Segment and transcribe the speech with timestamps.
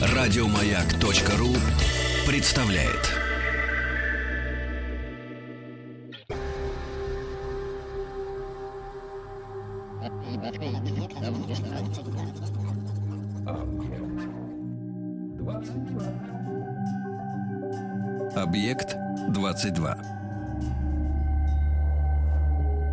[0.00, 1.54] Радиомаяк.ру
[2.26, 3.18] представляет.
[18.34, 18.96] Объект
[19.30, 19.98] 22.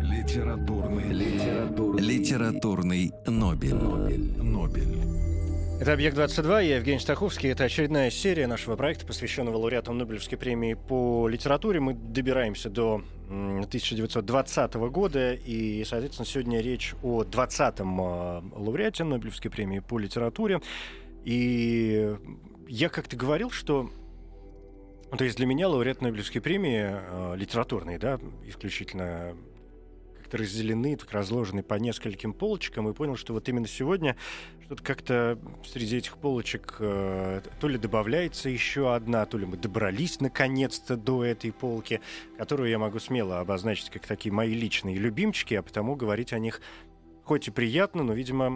[0.02, 3.12] Литературный, литературный, литературный
[3.46, 3.74] Нобель.
[3.76, 4.42] Нобель.
[4.42, 4.98] Нобель.
[5.80, 7.48] Это «Объект-22», я Евгений Стаховский.
[7.48, 11.78] Это очередная серия нашего проекта, посвященного лауреатам Нобелевской премии по литературе.
[11.78, 19.78] Мы добираемся до 1920 года, и, соответственно, сегодня речь о 20-м а, лауреате Нобелевской премии
[19.78, 20.60] по литературе.
[21.24, 22.16] И
[22.66, 23.92] я как-то говорил, что
[25.16, 29.36] то есть для меня лауреат Нобелевской премии э, литературный, да, исключительно
[30.26, 34.16] как-то разделены, так разложены по нескольким полочкам, и понял, что вот именно сегодня
[34.64, 40.20] что-то как-то среди этих полочек э, то ли добавляется еще одна, то ли мы добрались
[40.20, 42.00] наконец-то до этой полки,
[42.36, 46.60] которую я могу смело обозначить как такие мои личные любимчики, а потому говорить о них
[47.26, 48.48] хоть и приятно, но, видимо,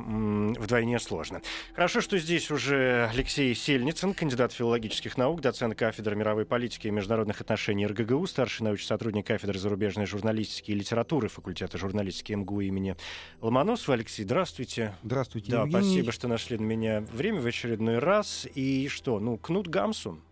[0.58, 1.42] вдвойне сложно.
[1.74, 7.40] Хорошо, что здесь уже Алексей Сельницын, кандидат филологических наук, доцент кафедры мировой политики и международных
[7.40, 12.96] отношений РГГУ, старший научный сотрудник кафедры зарубежной журналистики и литературы факультета журналистики МГУ имени
[13.40, 13.94] Ломоносова.
[13.94, 14.94] Алексей, здравствуйте.
[15.02, 15.82] Здравствуйте, Да, Евгений.
[15.82, 18.46] спасибо, что нашли на меня время в очередной раз.
[18.54, 20.22] И что, ну, Кнут Гамсун,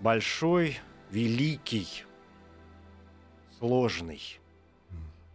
[0.00, 0.76] большой,
[1.10, 1.88] великий,
[3.58, 4.20] сложный,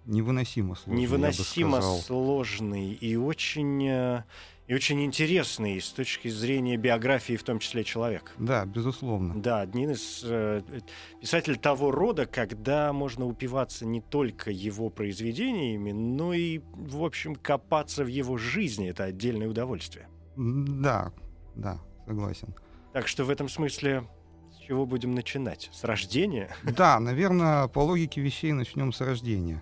[0.06, 4.24] Невыносимо сложно, невыносимо сложный и очень, э,
[4.68, 8.32] и очень интересный с точки зрения биографии, в том числе человек.
[8.38, 9.34] Да, безусловно.
[9.42, 10.62] Да, один из э,
[11.20, 18.04] писателей того рода, когда можно упиваться не только его произведениями, но и, в общем, копаться
[18.04, 18.90] в его жизни.
[18.90, 20.08] Это отдельное удовольствие.
[20.36, 21.12] Да,
[21.56, 22.54] да, согласен.
[22.94, 24.04] Так что в этом смысле
[24.54, 25.70] с чего будем начинать?
[25.74, 26.56] С рождения?
[26.64, 29.62] Да, наверное, по логике вещей начнем с рождения.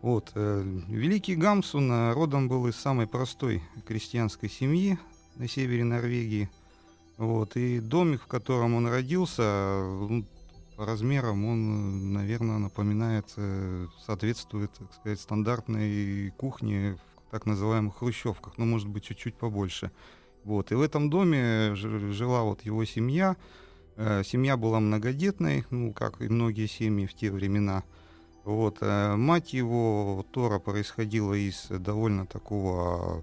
[0.00, 4.96] Вот, э, великий Гамсун э, родом был из самой простой крестьянской семьи
[5.36, 6.48] на севере Норвегии.
[7.16, 10.24] Вот, и домик, в котором он родился, э, ну,
[10.76, 18.56] по размерам он, наверное, напоминает, э, соответствует, так сказать, стандартной кухне в так называемых хрущевках,
[18.56, 19.90] ну, может быть, чуть-чуть побольше.
[20.44, 23.36] Вот, и в этом доме жила вот его семья.
[23.96, 27.82] Э, Семья была многодетной, ну, как и многие семьи в те времена.
[28.48, 33.22] Вот, э, мать его, Тора, происходила из довольно такого,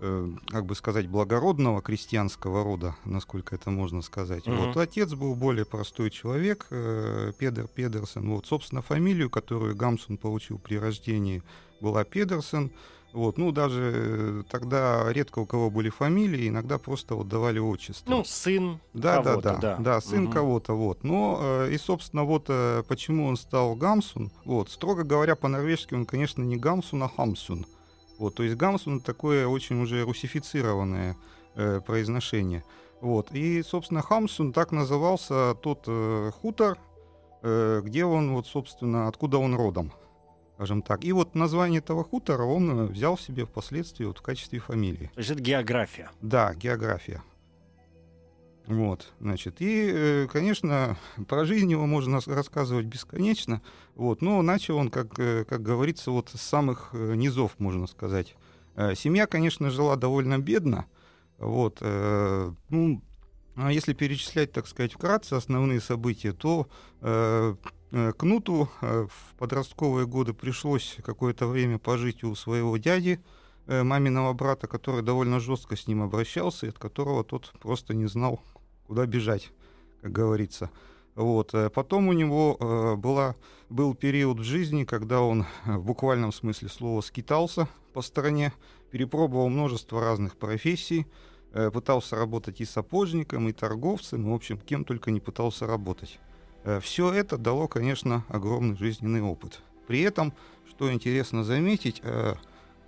[0.00, 4.48] э, как бы сказать, благородного крестьянского рода, насколько это можно сказать.
[4.48, 4.56] Мгм.
[4.56, 8.28] Вот, отец был более простой человек, э, Педер Педерсон.
[8.30, 11.44] Вот, собственно, фамилию, которую Гамсун получил при рождении,
[11.80, 12.72] была Педерсон.
[13.14, 18.10] Вот, ну, даже э, тогда редко у кого были фамилии, иногда просто вот давали отчество.
[18.10, 19.76] Ну, сын Да, да, кого-то, да, да.
[19.78, 20.32] да, сын Мгм.
[20.32, 21.04] кого-то, вот.
[21.04, 26.06] Но э, и, собственно, вот э, почему он стал Гамсун, вот, строго говоря, по-норвежски он,
[26.06, 27.66] конечно, не Гамсун, а Хамсун.
[28.18, 31.16] Вот, то есть Гамсун такое очень уже русифицированное
[31.54, 32.64] э, произношение.
[33.00, 36.78] Вот, и, собственно, Хамсун так назывался тот э, хутор,
[37.42, 39.92] э, где он, вот, собственно, откуда он родом,
[40.54, 41.04] скажем так.
[41.04, 45.10] И вот название этого хутора он э, взял себе впоследствии вот в качестве фамилии.
[45.14, 46.10] То есть это география.
[46.20, 47.22] Да, география.
[48.66, 50.96] Вот, значит, и, э, конечно,
[51.28, 53.60] про жизнь его можно рас- рассказывать бесконечно,
[53.94, 58.34] вот, но начал он, как, э, как говорится, вот с самых низов, можно сказать.
[58.96, 60.86] Семья, конечно, жила довольно бедно,
[61.38, 63.02] вот, ну,
[63.56, 66.66] если перечислять, так сказать, вкратце основные события, то
[67.00, 67.54] э,
[67.92, 73.20] э, Кнуту э, в подростковые годы пришлось какое-то время пожить у своего дяди,
[73.66, 78.06] э, маминого брата, который довольно жестко с ним обращался, и от которого тот просто не
[78.06, 78.40] знал,
[78.86, 79.52] куда бежать,
[80.02, 80.70] как говорится.
[81.14, 81.54] Вот.
[81.54, 83.36] э, Потом у него э, была,
[83.70, 88.52] был период в жизни, когда он в буквальном смысле слова скитался по стране,
[88.90, 91.06] перепробовал множество разных профессий,
[91.72, 96.18] пытался работать и сапожником, и торговцем, и, в общем, кем только не пытался работать.
[96.80, 99.62] Все это дало, конечно, огромный жизненный опыт.
[99.86, 100.32] При этом,
[100.68, 102.34] что интересно заметить, э,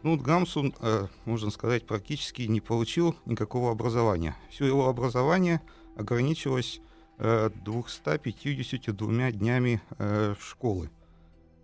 [0.02, 4.36] ну, Гамсун, э, можно сказать, практически не получил никакого образования.
[4.50, 5.60] Все его образование
[5.96, 6.80] ограничилось
[7.18, 10.90] э, 252 днями э, школы.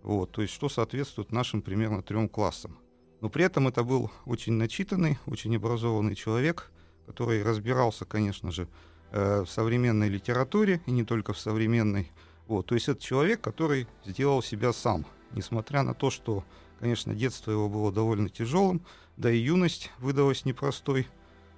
[0.03, 2.77] Вот, то есть, что соответствует нашим примерно трем классам.
[3.21, 6.71] Но при этом это был очень начитанный, очень образованный человек,
[7.05, 8.67] который разбирался, конечно же,
[9.11, 12.11] э, в современной литературе, и не только в современной.
[12.47, 16.43] Вот, то есть это человек, который сделал себя сам, несмотря на то, что
[16.83, 18.81] Конечно, детство его было довольно тяжелым,
[19.15, 21.07] да и юность выдалась непростой.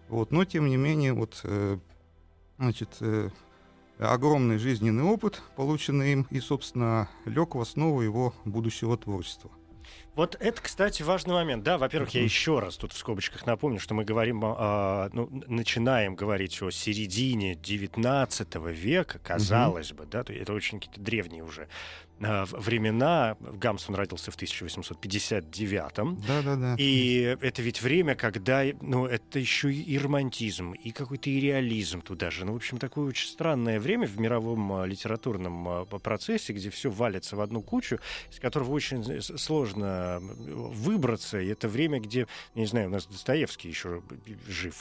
[0.07, 1.80] Вот, но, тем не менее, вот, э,
[2.59, 3.31] значит, э,
[3.97, 9.50] огромный жизненный опыт, полученный им, и, собственно, лег в основу его будущего творчества.
[10.15, 11.63] Вот это, кстати, важный момент.
[11.63, 16.15] Да, во-первых, я еще раз тут в скобочках напомню, что мы говорим, э, ну, начинаем
[16.15, 21.67] говорить о середине 19 века, казалось бы, да, это очень какие-то древние уже
[22.19, 23.38] времена.
[23.39, 26.21] Гамсун родился в 1859-м.
[26.27, 26.75] Да, да, да.
[26.77, 32.31] И это ведь время, когда, ну, это еще и романтизм, и какой-то и реализм туда
[32.31, 32.45] же.
[32.45, 36.89] Ну, в общем, такое очень странное время в мировом а, литературном а, процессе, где все
[36.89, 38.00] валится в одну кучу,
[38.31, 41.39] из которого очень сложно выбраться.
[41.39, 44.01] И это время, где, не знаю, у нас Достоевский еще
[44.47, 44.75] жив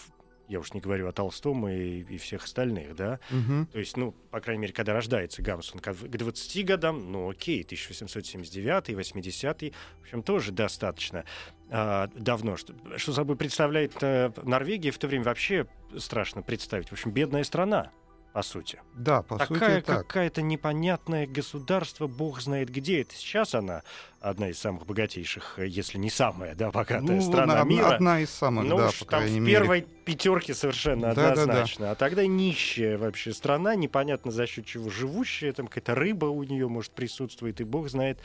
[0.49, 3.21] я уж не говорю о Толстом и, и всех остальных, да.
[3.31, 3.67] Угу.
[3.73, 8.95] То есть, ну, по крайней мере, когда рождается Гамсун к 20 годам, ну, окей, 1879
[8.95, 11.25] 80 в общем, тоже достаточно
[11.71, 12.57] а, давно.
[12.57, 16.89] Что, что собой представляет а, Норвегия в то время вообще страшно представить.
[16.89, 17.91] В общем, бедная страна
[18.35, 18.81] по сути.
[18.95, 20.09] Да, по Такая сути так.
[20.09, 23.03] какая-то непонятное государство, бог знает где.
[23.03, 23.85] Это сейчас она
[24.21, 27.95] одна из самых богатейших, если не самая, да, богатая ну, страна одна, мира.
[27.95, 29.61] Одна из самых, ну, да, уж по там крайней в мере.
[29.61, 31.93] первой пятерке совершенно Да, однозначно.
[31.93, 36.67] А тогда нищая вообще страна, непонятно за счет чего живущая, там какая-то рыба у нее,
[36.69, 38.19] может, присутствует, и бог знает.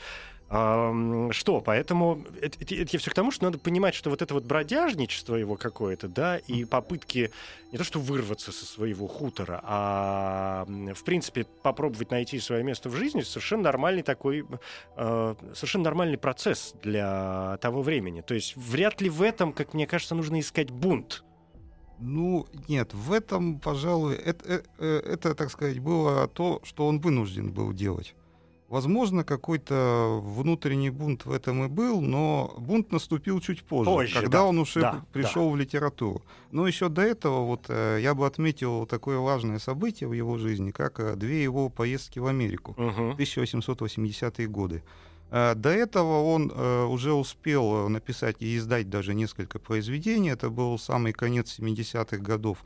[0.50, 1.62] Что?
[1.64, 5.54] Поэтому это, это, все к тому, что надо понимать, что вот это вот бродяжничество его
[5.54, 7.30] какое-то, да, и попытки
[7.70, 12.96] не то что вырваться со своего хутора, а в принципе попробовать найти свое место в
[12.96, 14.44] жизни, совершенно нормальный такой,
[14.96, 18.20] э, совершенно нормальный процесс для того времени.
[18.20, 21.22] То есть вряд ли в этом, как мне кажется, нужно искать бунт.
[22.00, 26.98] Ну, нет, в этом, пожалуй, это, это, э, это, так сказать, было то, что он
[26.98, 28.16] вынужден был делать.
[28.70, 34.38] Возможно, какой-то внутренний бунт в этом и был, но бунт наступил чуть позже, Позже, когда
[34.38, 36.22] да, он уже да, пришел в литературу.
[36.52, 40.70] Но еще до этого вот э, я бы отметил такое важное событие в его жизни,
[40.70, 43.16] как э, две его поездки в Америку Мгм.
[43.16, 44.84] 1880-е годы.
[45.32, 50.30] Э, До этого он уже успел написать и издать даже несколько произведений.
[50.30, 52.58] Это был самый конец 70-х годов.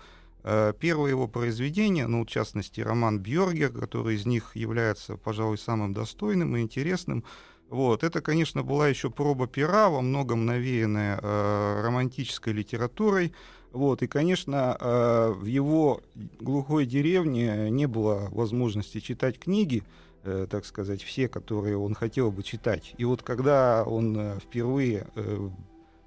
[0.44, 5.94] Э, Первое его произведение, ну, в частности, роман Бьоргер, который из них является, пожалуй, самым
[5.94, 7.24] достойным и интересным,
[7.70, 13.32] вот, это, конечно, была еще проба пера, во многом навеянная э, романтической литературой.
[13.72, 16.00] Вот, и, конечно, э, в его
[16.38, 19.82] глухой деревне не было возможности читать книги,
[20.22, 22.94] э, так сказать, все, которые он хотел бы читать.
[22.98, 25.48] И вот когда он э, впервые э,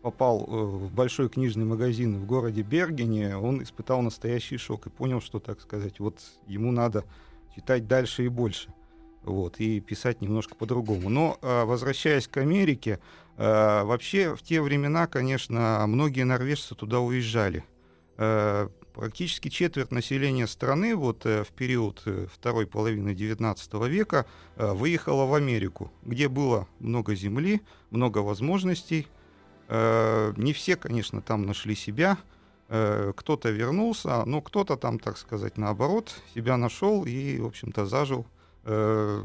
[0.07, 5.19] попал э, в большой книжный магазин в городе Бергене, он испытал настоящий шок и понял,
[5.19, 7.03] что, так сказать, вот ему надо
[7.53, 8.69] читать дальше и больше.
[9.23, 11.09] Вот, и писать немножко по-другому.
[11.09, 13.01] Но, э, возвращаясь к Америке,
[13.35, 17.65] э, вообще в те времена, конечно, многие норвежцы туда уезжали.
[18.95, 24.25] Практически четверть населения страны вот в период второй половины XIX века
[24.55, 27.61] выехала в Америку, где было много земли,
[27.91, 29.05] много возможностей.
[29.67, 32.17] Э, Не все, конечно, там нашли себя.
[32.69, 38.25] Э, Кто-то вернулся, но кто-то там, так сказать, наоборот, себя нашел и, в общем-то, зажил
[38.65, 39.23] э,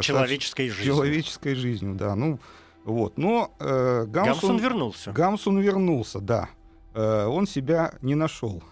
[0.00, 0.90] Человеческой жизни.
[0.90, 2.14] человеческой жизнью, да.
[2.14, 2.38] Ну,
[2.84, 3.16] вот.
[3.18, 5.12] Но э, Гамсун Гамсун, вернулся.
[5.12, 6.48] Гамсун вернулся, да.
[6.94, 8.62] Э, он себя не нашел,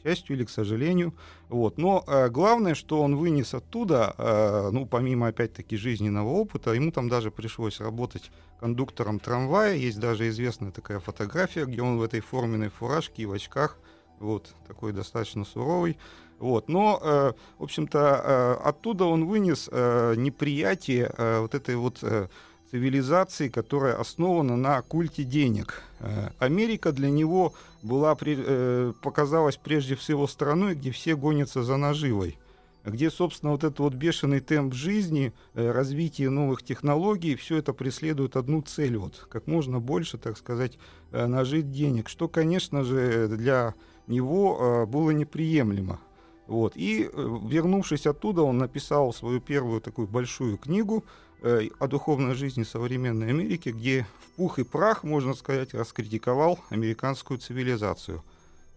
[0.00, 1.14] к счастью или к сожалению.
[1.48, 1.78] Вот.
[1.78, 7.08] Но э, главное, что он вынес оттуда, э, ну, помимо, опять-таки, жизненного опыта, ему там
[7.08, 9.74] даже пришлось работать кондуктором трамвая.
[9.74, 13.78] Есть даже известная такая фотография, где он в этой форменной фуражке и в очках,
[14.18, 15.98] вот, такой достаточно суровый.
[16.38, 16.68] Вот.
[16.68, 22.28] Но, э, в общем-то, э, оттуда он вынес э, неприятие э, вот этой вот э,
[22.70, 25.82] цивилизации, которая основана на культе денег.
[25.98, 32.38] Э, Америка для него была, э, показалась прежде всего страной, где все гонятся за наживой
[32.82, 38.36] где, собственно, вот этот вот бешеный темп жизни, э, развитие новых технологий, все это преследует
[38.36, 40.78] одну цель, вот, как можно больше, так сказать,
[41.12, 43.74] нажить денег, что, конечно же, для
[44.06, 46.00] него было неприемлемо.
[46.46, 46.72] Вот.
[46.74, 51.04] И, вернувшись оттуда, он написал свою первую такую большую книгу
[51.42, 58.22] о духовной жизни современной Америки, где в пух и прах, можно сказать, раскритиковал американскую цивилизацию.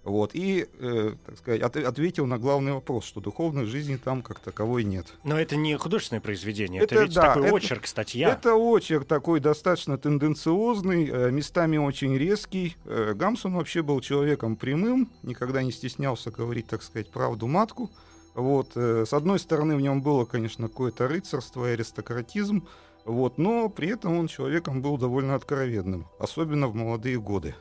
[0.03, 0.31] Вот.
[0.33, 4.83] И, э, так сказать, от- ответил на главный вопрос, что духовной жизни там как таковой
[4.83, 5.07] нет.
[5.23, 8.29] Но это не художественное произведение, это, Это ведь да, такой это- очерк, статья.
[8.33, 12.75] Это очерк такой достаточно тенденциозный, э, местами очень резкий.
[12.83, 17.89] Э, Гамсон вообще был человеком прямым, никогда не стеснялся говорить, так сказать, правду матку.
[18.33, 18.71] Вот.
[18.75, 22.67] э, С одной стороны, в нем было, конечно, какое-то рыцарство и аристократизм,
[23.05, 27.53] Вот, но при этом он человеком был довольно откровенным, особенно в молодые годы.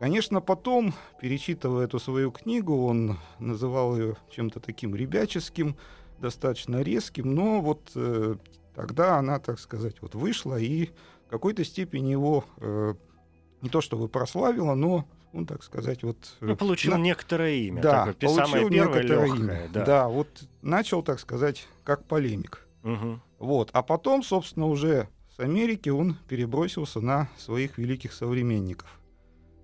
[0.00, 5.76] Конечно, потом, перечитывая эту свою книгу, он называл ее чем-то таким ребяческим,
[6.18, 8.34] достаточно резким, но вот э,
[8.74, 10.86] тогда она, так сказать, вот вышла и
[11.26, 12.94] в какой-то степени его э,
[13.62, 16.16] не то чтобы прославила, но он, так сказать, вот...
[16.40, 16.98] Э, ну, получил на...
[16.98, 17.82] некоторое имя.
[17.82, 19.68] Да, такое, получил самое первое некоторое имя.
[19.72, 19.84] Да.
[19.84, 20.28] да, вот
[20.62, 22.66] начал, так сказать, как полемик.
[22.82, 23.20] Угу.
[23.38, 29.00] Вот, а потом, собственно, уже с Америки он перебросился на своих великих современников.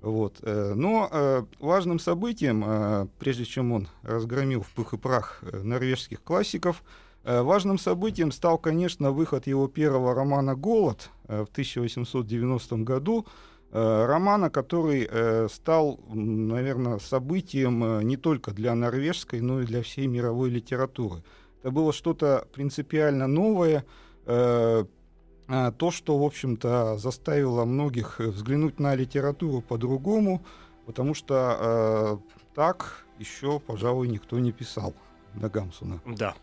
[0.03, 0.39] Вот.
[0.43, 6.83] Э, но э, важным событием, прежде чем он разгромил в пух и прах норвежских классиков,
[7.25, 13.27] важным событием стал, конечно, выход его первого романа «Голод» в 1890 году,
[13.77, 21.23] романа, который стал, наверное, событием не только для норвежской, но и для всей мировой литературы.
[21.63, 23.85] Это было что-то принципиально новое,
[25.79, 30.43] то, что, в общем-то, заставило многих э, взглянуть на литературу по-другому,
[30.87, 32.17] потому что э,
[32.57, 34.93] так еще, пожалуй, никто не писал
[35.35, 36.01] до Гамсуна.
[36.05, 36.35] Да.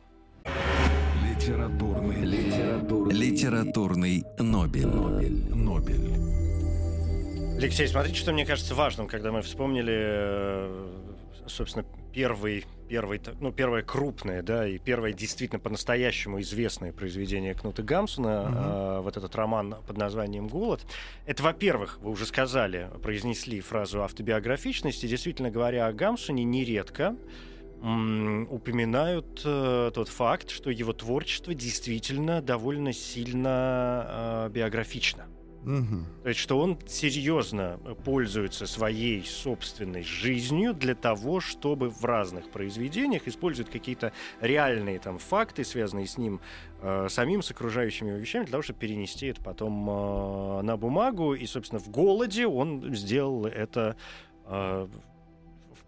[1.30, 4.88] Литературный, литературный, литературный Нобель.
[4.88, 5.54] Нобель.
[5.54, 6.52] Нобель.
[7.57, 10.88] Алексей, смотрите, что мне кажется важным, когда мы вспомнили, э,
[11.48, 18.27] собственно, первый, первый, ну, первое крупное, да, и первое действительно по-настоящему известное произведение Кнута Гамсуна,
[18.27, 19.00] mm-hmm.
[19.00, 20.86] э, вот этот роман под названием «Голод».
[21.25, 25.07] Это, во-первых, вы уже сказали, произнесли фразу автобиографичности.
[25.07, 27.15] Действительно говоря о Гамсуне, нередко
[27.83, 35.25] упоминают э, тот факт, что его творчество действительно довольно сильно э, биографично.
[35.65, 36.24] Угу.
[36.24, 43.27] То есть, что он серьезно пользуется своей собственной жизнью для того, чтобы в разных произведениях
[43.27, 46.41] использовать какие-то реальные там факты, связанные с ним
[46.82, 51.34] э, самим, с окружающими вещами, для того, чтобы перенести это потом э, на бумагу.
[51.34, 53.96] И, собственно, в голоде он сделал это
[54.46, 54.88] э,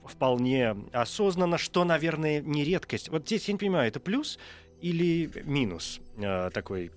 [0.05, 3.09] вполне осознанно, что, наверное, не редкость.
[3.09, 4.39] Вот здесь я не понимаю, это плюс
[4.81, 6.91] или минус э, такой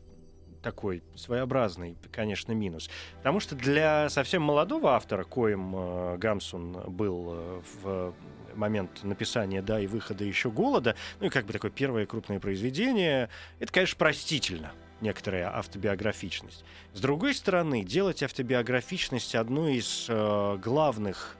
[0.62, 2.90] такой своеобразный, конечно, минус.
[3.18, 8.14] Потому что для совсем молодого автора, коим э, Гамсун был э, в
[8.54, 13.30] момент написания, да, и выхода еще «Голода», ну и как бы такое первое крупное произведение,
[13.60, 16.64] это, конечно, простительно некоторая автобиографичность.
[16.92, 21.36] С другой стороны, делать автобиографичность одной из э, главных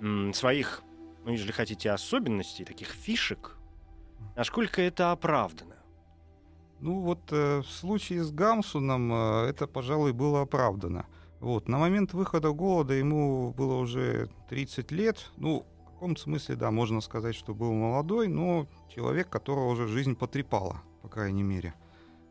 [0.00, 0.82] м, своих,
[1.24, 3.56] ну, если хотите, особенностей, таких фишек,
[4.34, 5.76] насколько это оправдано?
[6.80, 11.06] Ну вот э, в случае с Гамсуном э, это, пожалуй, было оправдано.
[11.40, 11.68] Вот.
[11.68, 15.30] На момент выхода голода ему было уже 30 лет.
[15.36, 20.14] Ну, в каком смысле, да, можно сказать, что был молодой, но человек, которого уже жизнь
[20.14, 21.74] потрепала, по крайней мере,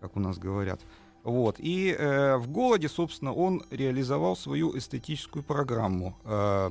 [0.01, 0.81] как у нас говорят.
[1.23, 1.57] Вот.
[1.59, 6.17] И э, в голоде, собственно, он реализовал свою эстетическую программу.
[6.23, 6.69] Э,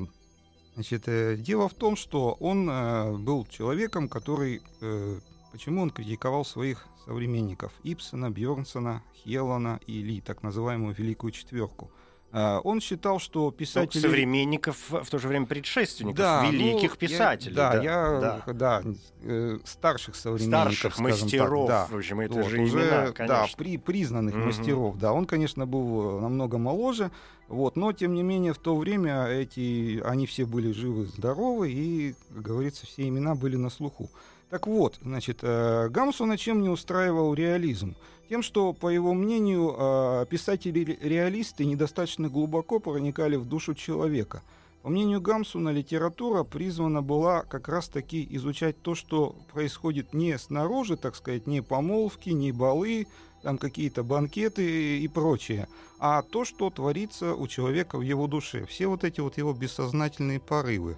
[0.75, 5.21] значит, э, дело в том, что он э, был человеком, который э,
[5.59, 11.91] Почему он критиковал своих современников Ипсона, Бьорнсона, Хеллана и Ли, так называемую Великую Четверку?
[12.31, 14.01] А, он считал, что писатели...
[14.01, 17.57] Ну, современников, в то же время предшественников, да, великих ну, писателей.
[17.57, 18.83] Я, да, да, я, да, да
[19.23, 21.97] э, старших современников, Старших мастеров, так, да.
[21.97, 23.27] в общем, это вот, же уже, имена, конечно.
[23.27, 24.45] Да, при, признанных угу.
[24.45, 25.13] мастеров, да.
[25.13, 27.11] Он, конечно, был намного моложе,
[27.49, 32.15] вот, но, тем не менее, в то время эти, они все были живы, здоровы, и,
[32.33, 34.09] как говорится, все имена были на слуху.
[34.51, 37.97] Так вот, значит, э, Гамсуна чем не устраивал реализм?
[38.31, 44.43] Тем, что, по его мнению, э, писатели-реалисты недостаточно глубоко проникали в душу человека.
[44.83, 51.15] По мнению Гамсуна, литература призвана была как раз-таки изучать то, что происходит не снаружи, так
[51.17, 53.07] сказать, не помолвки, не балы,
[53.43, 58.65] там какие-то банкеты и прочее, а то, что творится у человека в его душе.
[58.67, 60.97] Все вот эти вот его бессознательные порывы.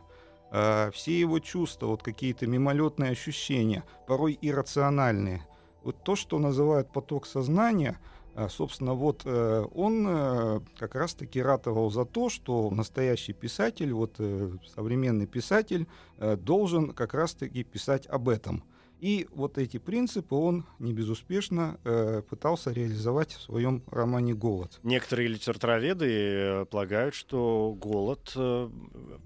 [0.50, 5.46] А, все его чувства, вот какие-то мимолетные ощущения, порой иррациональные.
[5.82, 7.98] Вот то, что называют поток сознания,
[8.34, 14.16] а, собственно, вот э, он э, как раз-таки ратовал за то, что настоящий писатель, вот
[14.18, 15.86] э, современный писатель,
[16.18, 18.62] должен как раз-таки писать об этом–
[19.00, 24.78] и вот эти принципы он не безуспешно э, пытался реализовать в своем романе «Голод».
[24.82, 28.70] Некоторые литературоведы э, полагают, что «Голод» э,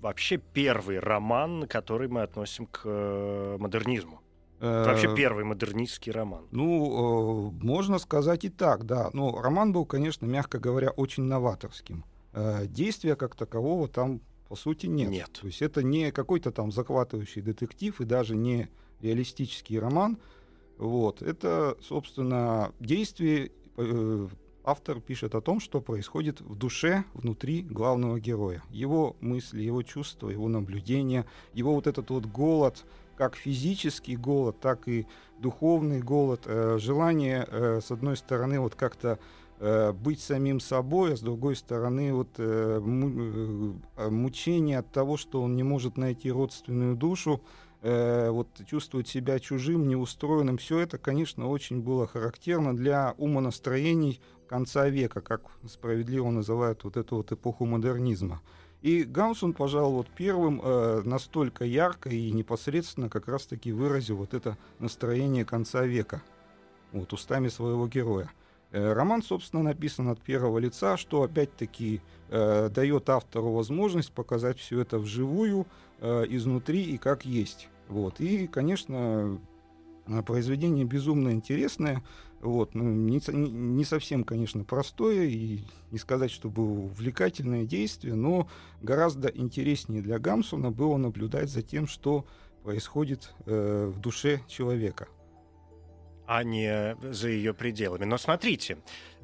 [0.00, 4.20] вообще первый роман, который мы относим к э, модернизму.
[4.60, 6.46] Это вообще э, первый модернистский роман.
[6.50, 9.10] Ну, э, можно сказать и так, да.
[9.12, 12.04] Но роман был, конечно, мягко говоря, очень новаторским.
[12.32, 15.10] Э, действия как такового там, по сути, нет.
[15.10, 15.30] Нет.
[15.40, 18.68] То есть это не какой-то там захватывающий детектив и даже не
[19.04, 20.18] реалистический роман.
[20.78, 21.22] Вот.
[21.22, 24.28] Это, собственно, действие э,
[24.64, 28.62] автор пишет о том, что происходит в душе внутри главного героя.
[28.70, 32.84] Его мысли, его чувства, его наблюдения, его вот этот вот голод,
[33.16, 35.06] как физический голод, так и
[35.38, 39.18] духовный голод, э, желание, э, с одной стороны, вот как-то
[40.00, 43.78] быть самим собой, а с другой стороны, вот му,
[44.10, 47.40] мучение от того, что он не может найти родственную душу,
[47.84, 54.88] э, вот чувствовать себя чужим, неустроенным, все это, конечно, очень было характерно для умонастроений конца
[54.88, 58.40] века, как справедливо называют вот эту вот эпоху модернизма.
[58.80, 64.58] И Гамсун, пожалуй, вот первым э, настолько ярко и непосредственно как раз-таки выразил вот это
[64.78, 66.22] настроение конца века
[66.92, 68.30] вот, устами своего героя.
[68.72, 74.80] Э, роман, собственно, написан от первого лица, что опять-таки э, дает автору возможность показать все
[74.80, 75.66] это вживую,
[76.00, 77.68] э, изнутри и как есть.
[77.88, 78.20] Вот.
[78.20, 79.38] И, конечно,
[80.06, 82.02] э, произведение безумно интересное.
[82.40, 85.60] Вот, ну, не, не совсем, конечно, простое, и
[85.90, 88.48] не сказать, чтобы увлекательное действие, но
[88.82, 92.26] гораздо интереснее для Гамсона было наблюдать за тем, что
[92.62, 95.08] происходит э, в душе человека
[96.26, 98.04] а не за ее пределами.
[98.04, 98.78] Но смотрите,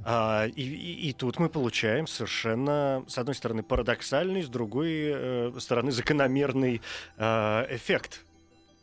[0.04, 5.52] а, и, и, и тут мы получаем совершенно, с одной стороны, парадоксальный, с другой э,
[5.58, 6.82] стороны, закономерный
[7.16, 8.24] э, эффект.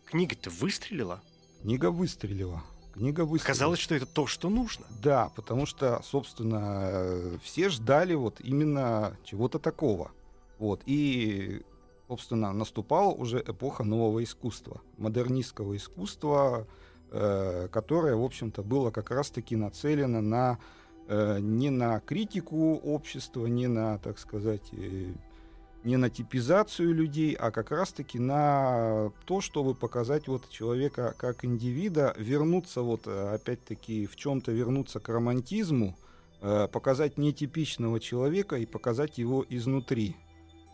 [0.09, 1.21] Книга-то выстрелила.
[1.61, 2.63] Книга выстрелила.
[2.93, 3.53] Книга выстрелила.
[3.53, 4.85] Казалось, что это то, что нужно.
[5.01, 10.11] Да, потому что, собственно, все ждали вот именно чего-то такого.
[10.59, 10.81] Вот.
[10.85, 11.61] И,
[12.07, 16.65] собственно, наступала уже эпоха нового искусства, модернистского искусства,
[17.11, 20.57] э, которое, в общем-то, было как раз-таки нацелено на
[21.09, 25.11] э, не на критику общества, не на, так сказать, э,
[25.83, 32.13] не на типизацию людей, а как раз-таки на то, чтобы показать вот человека как индивида,
[32.17, 35.97] вернуться вот э, опять-таки в чем-то вернуться к романтизму,
[36.41, 40.15] э, показать нетипичного человека и показать его изнутри,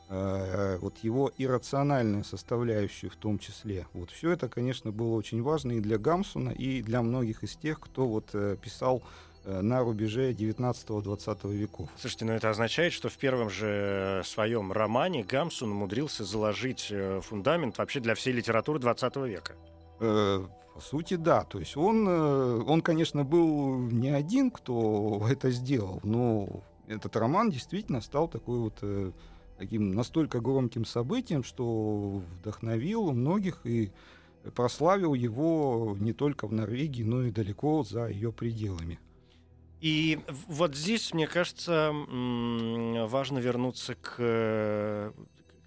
[0.10, 3.88] э, вот его иррациональную составляющую в том числе.
[3.94, 7.80] Вот все это, конечно, было очень важно и для Гамсуна, и для многих из тех,
[7.80, 9.04] кто вот писал
[9.46, 11.90] на рубеже 19-20 веков.
[11.98, 17.78] Слушайте, ну это означает, что в первом же своем романе Гамсун умудрился заложить э, фундамент
[17.78, 19.56] вообще для всей литературы 20 века.
[20.00, 21.44] Э, по сути, да.
[21.44, 28.02] То есть он, он, конечно, был не один, кто это сделал, но этот роман действительно
[28.02, 28.84] стал такой вот
[29.58, 33.92] таким настолько громким событием, что вдохновил многих и
[34.56, 39.00] прославил его не только в Норвегии, но и далеко за ее пределами.
[39.84, 40.18] И
[40.48, 45.14] вот здесь, мне кажется, важно вернуться к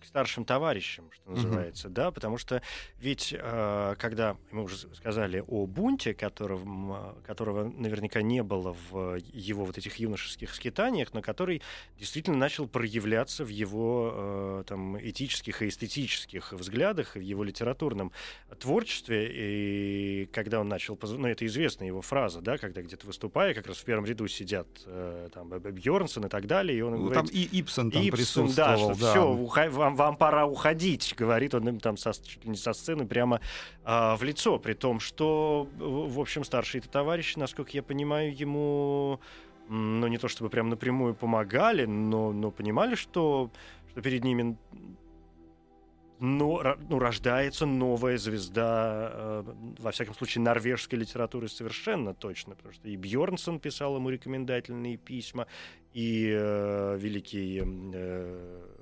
[0.07, 1.93] старшим товарищам, что называется, uh-huh.
[1.93, 2.63] да, потому что
[2.99, 9.65] ведь, э, когда мы уже сказали о бунте, которого, которого наверняка не было в его
[9.65, 11.63] вот этих юношеских скитаниях, но который
[11.99, 18.13] действительно начал проявляться в его э, там этических и эстетических взглядах, в его литературном
[18.59, 23.67] творчестве, и когда он начал, ну это известная его фраза, да, когда где-то выступая, как
[23.67, 27.17] раз в первом ряду сидят э, там Бьорнсон и так далее, и он ну, говорит,
[27.17, 29.11] там и Ипсон там Ипсон, присутствовал, да, что да.
[29.11, 32.13] все, вам, вам пора уходить, говорит он им там со,
[32.45, 33.41] не со сцены прямо
[33.85, 39.21] а, в лицо, при том, что, в общем, старшие это товарищи, насколько я понимаю, ему,
[39.69, 43.51] ну, не то чтобы прям напрямую помогали, но, но понимали, что,
[43.91, 44.57] что перед ними
[46.19, 49.45] но, ну, рождается новая звезда, э,
[49.79, 55.47] во всяком случае, норвежской литературы совершенно точно, потому что и Бьорнсон писал ему рекомендательные письма,
[55.93, 58.76] и э, великий э,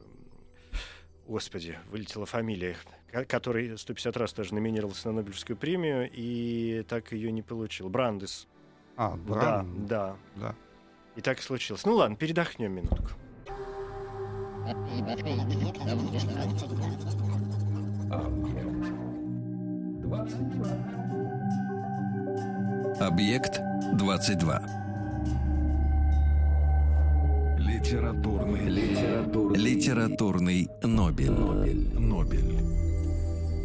[1.26, 2.76] Господи, вылетела фамилия,
[3.28, 7.88] который 150 раз тоже номинировался на Нобелевскую премию и так ее не получил.
[7.88, 8.46] Брандес.
[8.96, 9.87] А, Бранд.
[9.87, 10.48] Да, да.
[10.48, 10.54] да.
[11.16, 11.84] И так и случилось.
[11.84, 13.10] Ну ладно, передохнем минутку.
[23.00, 23.60] Объект
[23.94, 24.83] 22.
[27.74, 31.30] Литературный, литературный, литературный Нобель.
[31.32, 31.88] Нобель.
[31.98, 32.54] Нобель.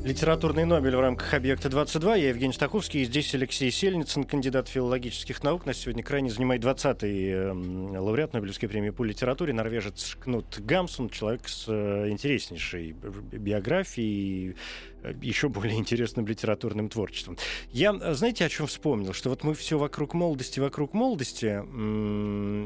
[0.04, 2.18] Литературный Нобель в рамках «Объекта 22».
[2.18, 5.68] Я Евгений Стаховский, и здесь Алексей Сельницын, кандидат филологических наук.
[5.68, 11.48] Нас сегодня крайне занимает 20-й э, лауреат Нобелевской премии по литературе, норвежец Кнут Гамсун, человек
[11.48, 14.56] с э, интереснейшей биографией,
[15.04, 17.38] э, еще более интересным литературным творчеством.
[17.72, 19.14] Я, знаете, о чем вспомнил?
[19.14, 21.62] Что вот мы все вокруг молодости, вокруг молодости,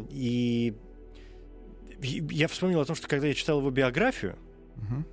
[0.09, 0.73] и
[2.03, 4.37] я вспомнил о том, что когда я читал его биографию,
[4.77, 5.03] угу.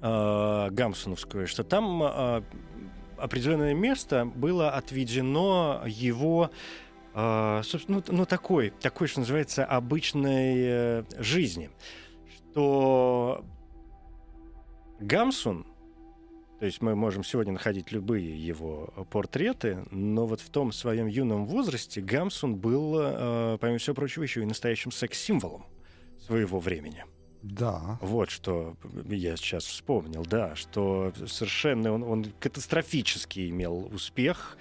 [0.00, 2.42] Гамсоновскую, что там э,
[3.16, 6.50] определенное место было отведено его
[7.14, 11.70] э, собственно, ну, ну такой, такой, что называется, обычной э, жизни,
[12.28, 13.44] что
[15.00, 15.66] Гамсун,
[16.60, 21.46] то есть мы можем сегодня находить любые его портреты, но вот в том своем юном
[21.46, 22.92] возрасте Гамсун был,
[23.58, 25.66] помимо всего прочего, еще и настоящим секс-символом
[26.28, 27.04] своего времени.
[27.42, 27.98] Да.
[28.02, 28.76] Вот что
[29.08, 34.58] я сейчас вспомнил, да, что совершенно он, он катастрофически имел успех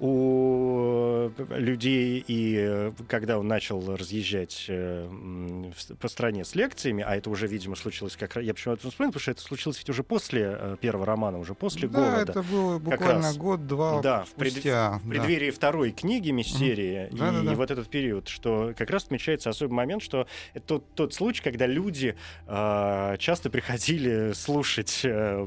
[0.00, 5.08] у людей, и э, когда он начал разъезжать э,
[6.00, 8.44] по стране с лекциями, а это уже, видимо, случилось как раз...
[8.44, 11.54] Я почему это вспомнил, потому что это случилось ведь уже после э, первого романа, уже
[11.54, 12.32] после да, голода.
[12.32, 15.00] это было буквально год-два да, спустя.
[15.04, 15.56] В, преддверии да.
[15.56, 17.14] второй книги «Мистерия», mm-hmm.
[17.14, 17.52] и, да, да, да.
[17.52, 21.42] и вот этот период, что как раз отмечается особый момент, что это тот, тот случай,
[21.42, 25.46] когда люди э, часто приходили слушать э,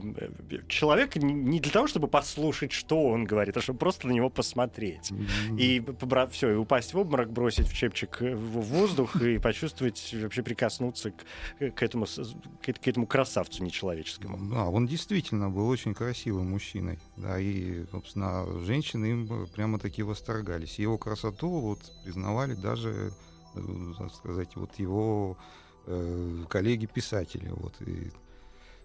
[0.68, 4.47] человека не для того, чтобы послушать, что он говорит, а чтобы просто на него посмотреть.
[4.56, 5.60] Mm-hmm.
[5.60, 10.44] И побра- все, и упасть в обморок, бросить в чепчик в воздух и почувствовать, вообще
[10.44, 14.38] прикоснуться к, к, этому, к, этому красавцу нечеловеческому.
[14.52, 17.00] Да, он действительно был очень красивым мужчиной.
[17.18, 20.80] Да, и, собственно, женщины им прямо-таки восторгались.
[20.80, 23.12] Его красоту вот признавали даже,
[23.56, 25.38] э, так сказать, вот его
[25.86, 27.50] э, коллеги-писатели.
[27.50, 28.12] Вот, и,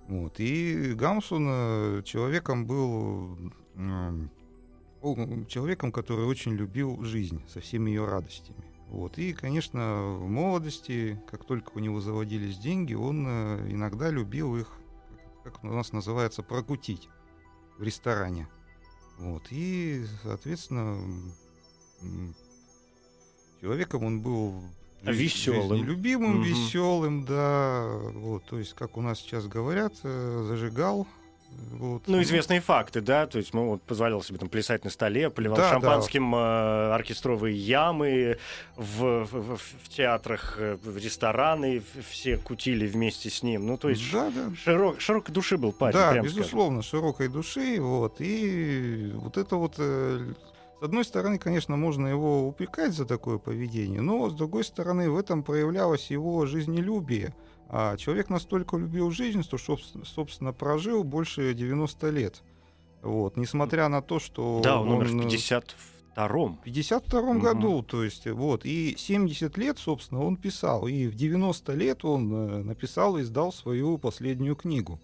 [0.09, 0.40] вот.
[0.40, 3.37] и Гамсун э, человеком был
[5.49, 8.65] человеком, который очень любил жизнь со всеми ее радостями.
[8.88, 9.19] Вот.
[9.19, 14.69] И, конечно, в молодости, как только у него заводились деньги, он э, иногда любил их,
[15.45, 17.09] как у нас называется, прокутить
[17.79, 18.49] в ресторане.
[19.19, 19.45] Вот.
[19.51, 21.01] И, соответственно,
[23.62, 24.62] человеком он был
[25.03, 26.45] веселым, любимым, угу.
[26.45, 27.87] веселым, да.
[28.15, 31.07] Вот, то есть, как у нас сейчас говорят, э, зажигал
[31.83, 32.03] вот.
[32.07, 35.57] Ну, известные факты, да, то есть мы вот позволял себе там плясать на столе, поливал
[35.57, 36.91] да, шампанским да.
[36.91, 38.38] Э, оркестровые ямы
[38.77, 43.67] в, в, в театрах, э, в рестораны, все кутили вместе с ним.
[43.67, 44.55] Ну, то есть да, да.
[44.55, 45.95] Широк, широкой души был парень.
[45.95, 47.01] Да, безусловно, скажем.
[47.01, 49.75] широкой души, вот, и вот это вот...
[49.79, 50.35] Э,
[50.81, 55.17] с одной стороны, конечно, можно его упрекать за такое поведение, но с другой стороны, в
[55.17, 57.35] этом проявлялось его жизнелюбие.
[57.74, 62.42] А человек настолько любил жизнь, что, собственно, прожил больше 90 лет.
[63.00, 64.61] Вот, несмотря на то, что...
[64.62, 66.58] Да, он, он умер в 52-м.
[66.62, 67.40] В 52-м угу.
[67.40, 72.32] году, то есть, вот, и 70 лет, собственно, он писал, и в 90 лет он
[72.32, 75.00] э, написал и издал свою последнюю книгу.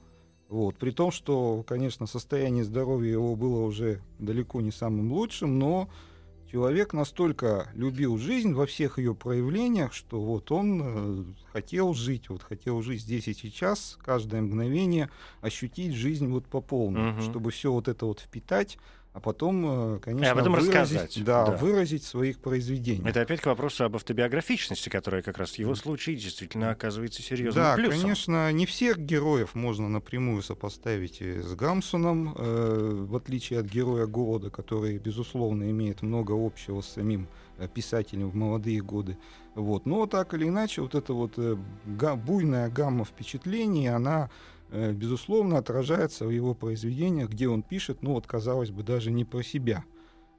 [0.50, 5.88] Вот, при том, что, конечно, состояние здоровья его было уже далеко не самым лучшим, но
[6.51, 12.43] человек настолько любил жизнь во всех ее проявлениях, что вот он э, хотел жить, вот
[12.43, 17.23] хотел жить здесь и сейчас, каждое мгновение ощутить жизнь вот по полной, угу.
[17.23, 18.79] чтобы все вот это вот впитать
[19.18, 21.24] а потом, э, конечно, об этом выразить, рассказать.
[21.24, 23.04] Да, да, выразить своих произведениях.
[23.04, 27.64] Это опять к вопросу об автобиографичности, которая как раз в его случае действительно оказывается серьезным
[27.64, 28.00] да, плюсом.
[28.02, 34.50] конечно, не всех героев можно напрямую сопоставить с Гамсуном, э, в отличие от героя голода,
[34.50, 37.26] который, безусловно, имеет много общего с самим
[37.59, 39.18] э, писателем в молодые годы.
[39.57, 39.85] Вот.
[39.85, 46.26] Но так или иначе, вот эта вот э, буйная гамма впечатлений, она Э, безусловно, отражается
[46.26, 49.85] в его произведениях, где он пишет, ну вот, казалось бы, даже не про себя.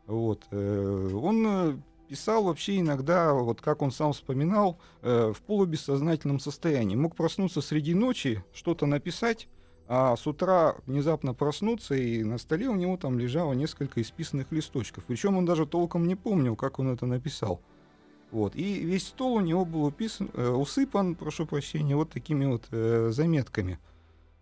[0.06, 0.46] Вот.
[0.52, 6.96] Э, он э, писал вообще иногда, вот как он сам вспоминал, в полубессознательном состоянии.
[6.96, 9.48] Мог проснуться среди ночи, что-то написать,
[9.92, 15.04] а с утра внезапно проснуться, и на столе у него там лежало несколько исписанных листочков.
[15.06, 17.60] Причем он даже толком не помнил, как он это написал.
[18.30, 18.56] Вот.
[18.56, 23.10] И весь стол у него был уписан, э, усыпан, прошу прощения, вот такими вот э,
[23.12, 23.80] заметками.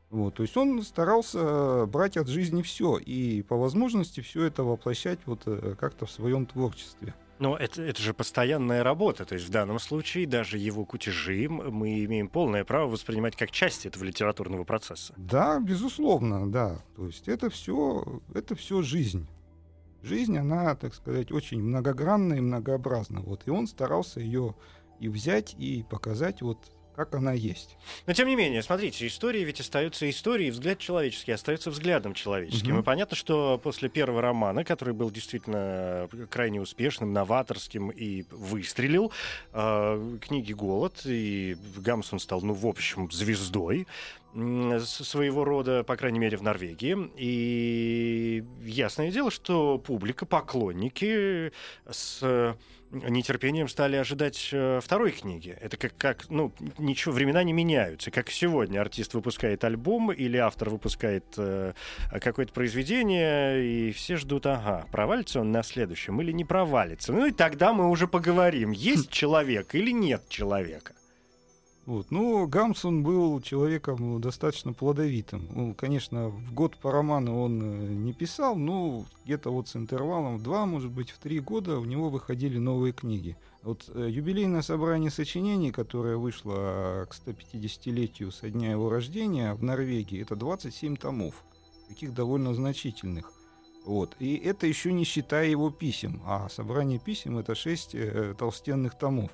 [0.09, 5.19] Вот, то есть он старался брать от жизни все и по возможности все это воплощать
[5.25, 7.13] вот э, как-то в своем творчестве.
[7.39, 9.25] Но это, это же постоянная работа.
[9.25, 13.85] То есть в данном случае даже его кутежи мы имеем полное право воспринимать как часть
[13.85, 15.13] этого литературного процесса.
[15.17, 16.79] Да, безусловно, да.
[16.95, 19.27] То есть это все, это все жизнь.
[20.01, 23.21] Жизнь, она, так сказать, очень многогранная и многообразна.
[23.21, 24.55] Вот, и он старался ее
[24.99, 27.77] и взять, и показать вот как она есть.
[28.07, 32.73] Но тем не менее, смотрите, истории ведь остаются историей, взгляд человеческий остается взглядом человеческим.
[32.73, 32.81] Угу.
[32.81, 39.11] И понятно, что после первого романа, который был действительно крайне успешным, новаторским и выстрелил,
[39.53, 43.85] э, книги «Голод», и Гамсун стал, ну, в общем, звездой
[44.33, 46.97] своего рода, по крайней мере, в Норвегии.
[47.15, 51.51] И ясное дело, что публика, поклонники
[51.89, 52.55] с
[52.91, 55.57] нетерпением стали ожидать э, второй книги.
[55.59, 58.11] Это как, как, ну, ничего, времена не меняются.
[58.11, 61.73] Как сегодня артист выпускает альбом или автор выпускает э,
[62.21, 67.13] какое-то произведение, и все ждут, ага, провалится он на следующем или не провалится.
[67.13, 70.93] Ну и тогда мы уже поговорим, есть человек или нет человека.
[71.87, 72.11] Вот.
[72.11, 75.47] Ну, Гамсун был человеком ну, достаточно плодовитым.
[75.55, 80.37] Ну, конечно, в год по роману он э, не писал, но где-то вот с интервалом
[80.37, 83.37] в два, может быть, в три года у него выходили новые книги.
[83.63, 89.63] Вот э, юбилейное собрание сочинений, которое вышло а, к 150-летию со дня его рождения в
[89.63, 91.35] Норвегии, это 27 томов,
[91.87, 93.31] таких довольно значительных.
[93.85, 94.13] Вот.
[94.19, 99.31] И это еще не считая его писем, а собрание писем это 6 э, толстенных томов.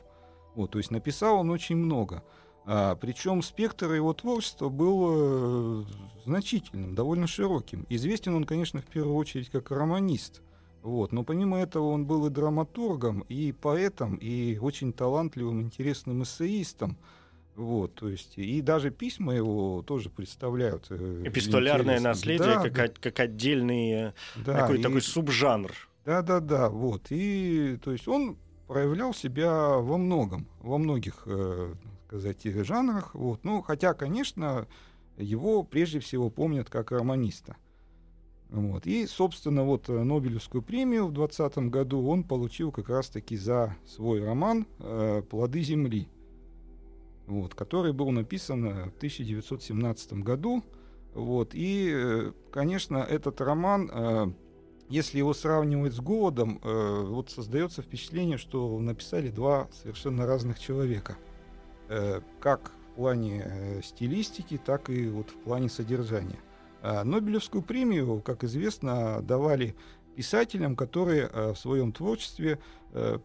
[0.54, 2.24] Вот, то есть написал он очень много.
[2.66, 5.86] А, причем спектр его творчества был э,
[6.26, 7.86] значительным, довольно широким.
[7.90, 10.42] Известен он, конечно, в первую очередь как романист.
[10.82, 11.12] Вот.
[11.12, 16.98] Но помимо этого он был и драматургом, и поэтом, и очень талантливым, интересным эссеистом.
[17.56, 20.90] Вот, то есть, и даже письма его тоже представляют.
[20.90, 22.88] Эпистолярное наследие, да, как, да.
[23.00, 25.72] как отдельный э, да, такой, и, такой субжанр.
[26.04, 26.70] Да, да, да.
[26.70, 27.04] Вот.
[27.10, 31.76] И то есть он проявлял себя во многом, во многих э,
[32.14, 33.16] сказать, жанрах.
[33.16, 33.44] Вот.
[33.44, 34.68] Ну, хотя, конечно,
[35.18, 37.56] его прежде всего помнят как романиста.
[38.50, 38.86] Вот.
[38.86, 44.24] И, собственно, вот э, Нобелевскую премию в 2020 году он получил как раз-таки за свой
[44.24, 46.08] роман э, «Плоды земли»,
[47.26, 50.64] вот, который был написан в 1917 году.
[51.16, 51.56] Вот.
[51.56, 54.28] И, э, конечно, этот роман, э,
[54.88, 61.18] если его сравнивать с «Голодом», э, вот создается впечатление, что написали два совершенно разных человека–
[61.28, 61.33] Э,
[62.40, 66.40] как в плане э, стилистики, так и вот в плане содержания.
[66.82, 69.76] А Нобелевскую премию, как известно, давали
[70.16, 72.60] писателям, которые э, в своем творчестве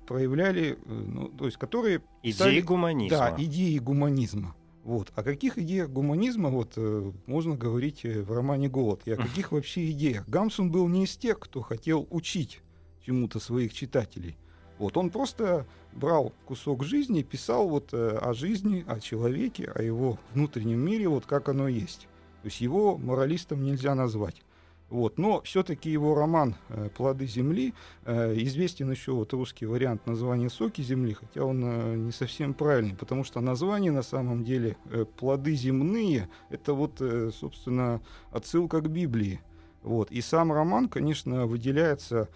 [0.07, 3.19] проявляли, ну, то есть которые идеи писали, гуманизма.
[3.19, 4.57] Да, идеи гуманизма.
[4.83, 5.13] Вот.
[5.15, 6.79] О каких идеях гуманизма вот,
[7.27, 9.03] можно говорить в романе «Голод»?
[9.05, 10.27] И о каких вообще идеях?
[10.27, 12.63] Гамсун был не из тех, кто хотел учить
[13.05, 14.39] чему-то своих читателей.
[14.79, 20.19] Вот он просто брал кусок жизни, писал вот э, о жизни, о человеке, о его
[20.35, 22.09] внутреннем мире, вот как оно есть.
[22.43, 24.43] То есть его моралистом нельзя назвать.
[24.91, 25.19] Вот.
[25.19, 30.81] Но все-таки его роман э, «Плоды земли» э, известен еще вот русский вариант названия «Соки
[30.81, 34.77] земли», хотя он э, не совсем правильный, потому что название на самом деле
[35.19, 37.03] «Плоды земные»— это вот,
[37.35, 39.41] собственно, отсылка к Библии.
[39.83, 40.11] Вот.
[40.11, 42.29] И сам роман, конечно, выделяется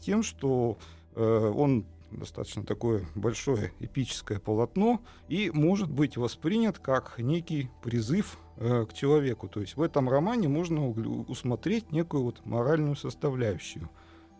[0.00, 0.76] тем, что
[1.14, 1.84] он
[2.18, 9.48] достаточно такое большое эпическое полотно и может быть воспринят как некий призыв э, к человеку.
[9.48, 13.88] То есть в этом романе можно усмотреть некую вот моральную составляющую.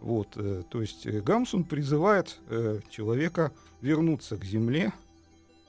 [0.00, 4.92] Вот, э, то есть э, Гамсун призывает э, человека вернуться к земле.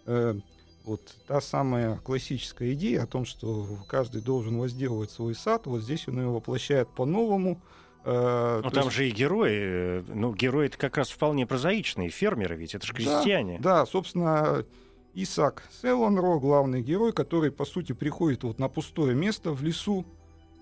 [0.06, 0.36] Э,
[0.84, 6.08] вот та самая классическая идея о том, что каждый должен возделывать свой сад, вот здесь
[6.08, 7.62] он ее воплощает по-новому–
[8.06, 8.96] Э, ну там есть...
[8.96, 12.94] же и герои, э, ну герои это как раз вполне прозаичные, фермеры ведь, это же
[12.94, 13.60] крестьяне.
[13.60, 14.66] Да, да собственно,
[15.13, 20.06] Исаак Селанро, главный герой, который, по сути, приходит вот на пустое место в лесу,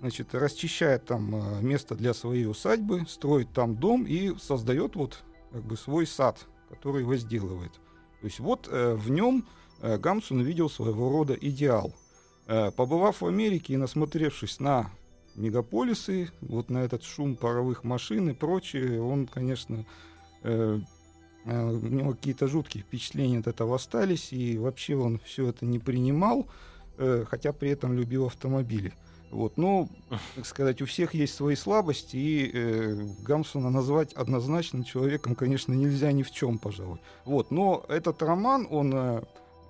[0.02, 5.64] значит, расчищает там э, место для своей усадьбы, строит там дом и создает вот как
[5.64, 7.74] бы свой сад, который возделывает.
[8.20, 9.46] То есть вот э, в нем
[9.82, 11.94] э, Гамсун видел своего рода идеал.
[12.48, 14.92] Э, побывав в Америке и насмотревшись на
[15.36, 19.86] мегаполисы, вот на этот шум паровых машин и прочее, он, конечно,
[20.44, 20.80] э,
[21.46, 25.80] э, у него какие-то жуткие впечатления от этого остались, и вообще он все это не
[25.80, 26.48] принимал,
[26.98, 28.94] э, хотя при этом любил автомобили.
[29.32, 29.88] Вот, но,
[30.36, 36.12] так сказать, у всех есть свои слабости, и э, Гамсона назвать однозначным человеком, конечно, нельзя
[36.12, 37.00] ни в чем, пожалуй.
[37.26, 39.24] Вот, но этот роман, он э,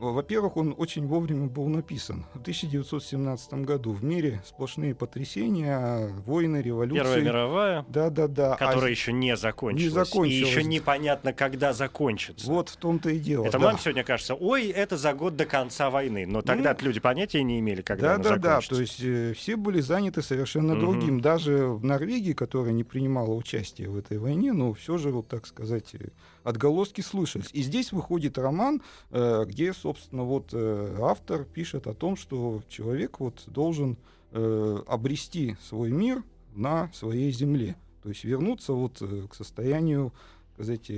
[0.09, 2.25] во-первых, он очень вовремя был написан.
[2.33, 7.03] В 1917 году в мире сплошные потрясения, войны, революции.
[7.03, 7.85] Первая мировая.
[7.87, 8.55] Да, да, да.
[8.55, 9.83] Которая а еще не закончилась.
[9.83, 10.49] Не закончилась.
[10.49, 12.47] И еще непонятно, когда закончится.
[12.47, 13.45] Вот в том-то и дело.
[13.45, 13.67] Это да.
[13.67, 16.25] нам сегодня кажется, ой, это за год до конца войны.
[16.25, 18.69] Но тогда ну, люди понятия не имели, когда да, она да, закончится.
[18.71, 20.81] Да, то есть э, все были заняты совершенно угу.
[20.81, 21.21] другим.
[21.21, 25.45] Даже в Норвегии, которая не принимала участие в этой войне, но все же, вот так
[25.45, 26.09] сказать, э,
[26.43, 27.49] отголоски слышались.
[27.53, 33.19] И здесь выходит роман, э, где, собственно, вот э, автор пишет о том, что человек
[33.19, 33.97] вот должен
[34.31, 36.23] э, обрести свой мир
[36.53, 37.75] на своей земле.
[38.03, 38.99] То есть вернуться вот
[39.29, 40.11] к состоянию,
[40.55, 40.91] сказать,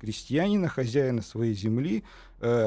[0.00, 2.04] крестьянина, хозяина своей земли,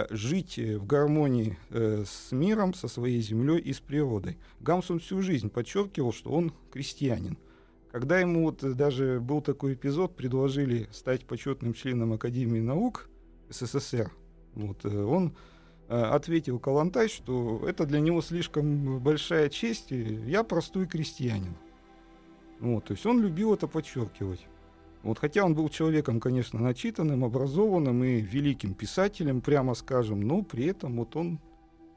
[0.09, 4.37] жить в гармонии с миром, со своей землей и с природой.
[4.59, 7.37] Гамсун всю жизнь подчеркивал, что он крестьянин.
[7.91, 13.09] Когда ему вот даже был такой эпизод, предложили стать почетным членом Академии наук
[13.49, 14.11] СССР,
[14.53, 15.35] вот, э, он
[15.87, 21.55] э, ответил Калантай, что это для него слишком большая честь, и я простой крестьянин.
[22.59, 24.45] Вот, то есть он любил это подчеркивать.
[25.01, 30.65] Вот, хотя он был человеком, конечно, начитанным, образованным и великим писателем, прямо скажем, но при
[30.65, 31.39] этом вот он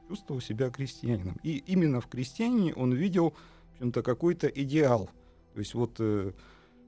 [0.07, 1.37] чувствовал себя крестьянином.
[1.43, 5.09] И именно в крестьянине он видел в общем-то, какой-то идеал.
[5.53, 6.31] То есть вот э,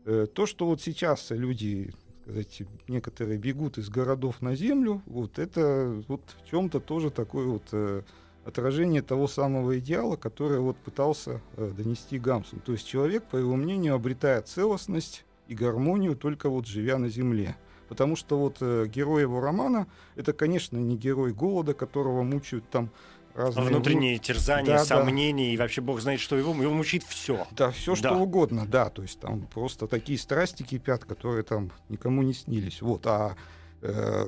[0.05, 6.01] э, то, что вот сейчас люди, сказать, некоторые бегут из городов на землю, вот это
[6.07, 8.01] вот в чем-то тоже такое вот э,
[8.45, 12.59] отражение того самого идеала, который вот пытался э, донести Гамсун.
[12.59, 17.55] То есть человек, по его мнению, обретает целостность и гармонию только вот живя на земле.
[17.87, 22.89] Потому что вот э, герой его романа это, конечно, не герой голода, которого мучают там
[23.35, 23.67] разные...
[23.67, 25.53] Внутренние терзания, да, сомнения, да.
[25.53, 27.45] и вообще бог знает, что его, его мучит все.
[27.51, 28.17] Да, все что да.
[28.17, 32.81] угодно, да, то есть там просто такие страсти кипят, которые там никому не снились.
[32.81, 33.35] Вот, а
[33.81, 34.25] э,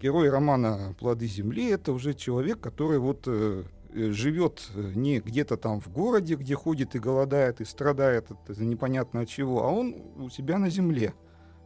[0.00, 5.88] герой романа «Плоды земли»— это уже человек, который вот э, живет не где-то там в
[5.88, 10.58] городе, где ходит и голодает, и страдает от непонятно от чего, а он у себя
[10.58, 11.14] на земле.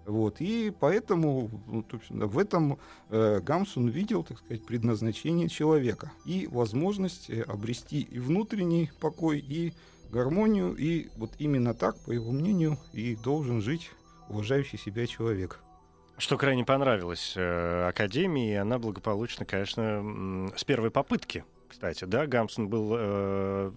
[0.06, 1.84] Вот, и поэтому ну,
[2.26, 2.78] в этом
[3.10, 9.74] э, Гамсун видел, так сказать, предназначение человека и возможность э, обрести и внутренний покой, и
[10.10, 13.90] гармонию, и вот именно так, по его мнению, и должен жить
[14.28, 15.60] уважающий себя человек.
[16.16, 22.94] Что крайне понравилось э, Академии, она благополучно, конечно, с первой попытки кстати, да, Гамсон был
[22.98, 23.72] э,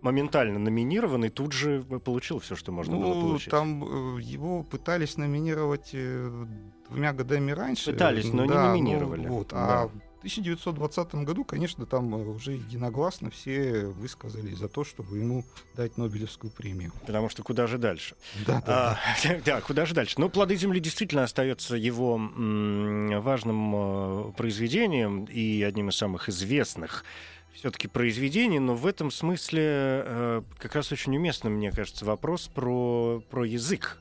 [0.00, 3.50] моментально номинирован и тут же получил все, что можно ну, было получить.
[3.50, 6.46] Там э, его пытались номинировать э,
[6.88, 7.92] двумя годами раньше.
[7.92, 9.26] Пытались, но да, не номинировали.
[9.26, 9.82] Ну, вот, да.
[9.82, 9.90] А
[10.22, 16.50] 1920 году, конечно, там э, уже единогласно все высказались за то, чтобы ему дать Нобелевскую
[16.52, 16.92] премию.
[17.04, 18.14] Потому что куда же дальше?
[18.46, 19.40] Да, да, а, да.
[19.44, 20.14] да куда же дальше?
[20.18, 27.04] Но «Плоды земли» действительно остается его м- важным э, произведением и одним из самых известных
[27.52, 33.22] все-таки произведений, но в этом смысле э, как раз очень уместным, мне кажется, вопрос про,
[33.28, 34.00] про язык.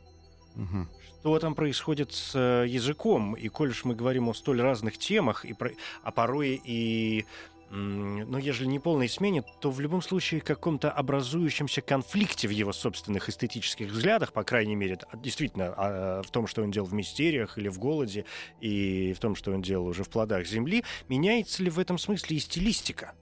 [0.55, 0.87] Угу
[1.21, 3.35] что там происходит с э, языком.
[3.35, 5.71] И коль уж мы говорим о столь разных темах, и про,
[6.03, 7.25] а порой и
[7.73, 13.29] но ежели не полной смене, то в любом случае каком-то образующемся конфликте в его собственных
[13.29, 17.69] эстетических взглядах, по крайней мере, действительно а, в том, что он делал в «Мистериях» или
[17.69, 18.25] в «Голоде»,
[18.59, 22.35] и в том, что он делал уже в «Плодах земли», меняется ли в этом смысле
[22.35, 23.13] и стилистика?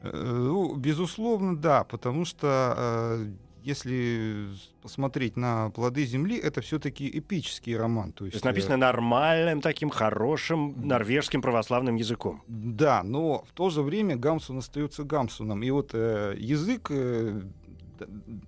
[0.00, 3.26] Э, ну, безусловно, да, потому что э,
[3.66, 4.46] если
[4.80, 8.12] посмотреть на «Плоды земли», это все-таки эпический роман.
[8.12, 12.42] То есть, то есть написано э, нормальным, таким хорошим норвежским православным языком.
[12.46, 15.64] Да, но в то же время Гамсун остается Гамсуном.
[15.64, 17.42] И вот э, язык, э,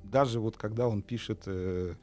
[0.04, 1.94] даже вот когда он пишет э,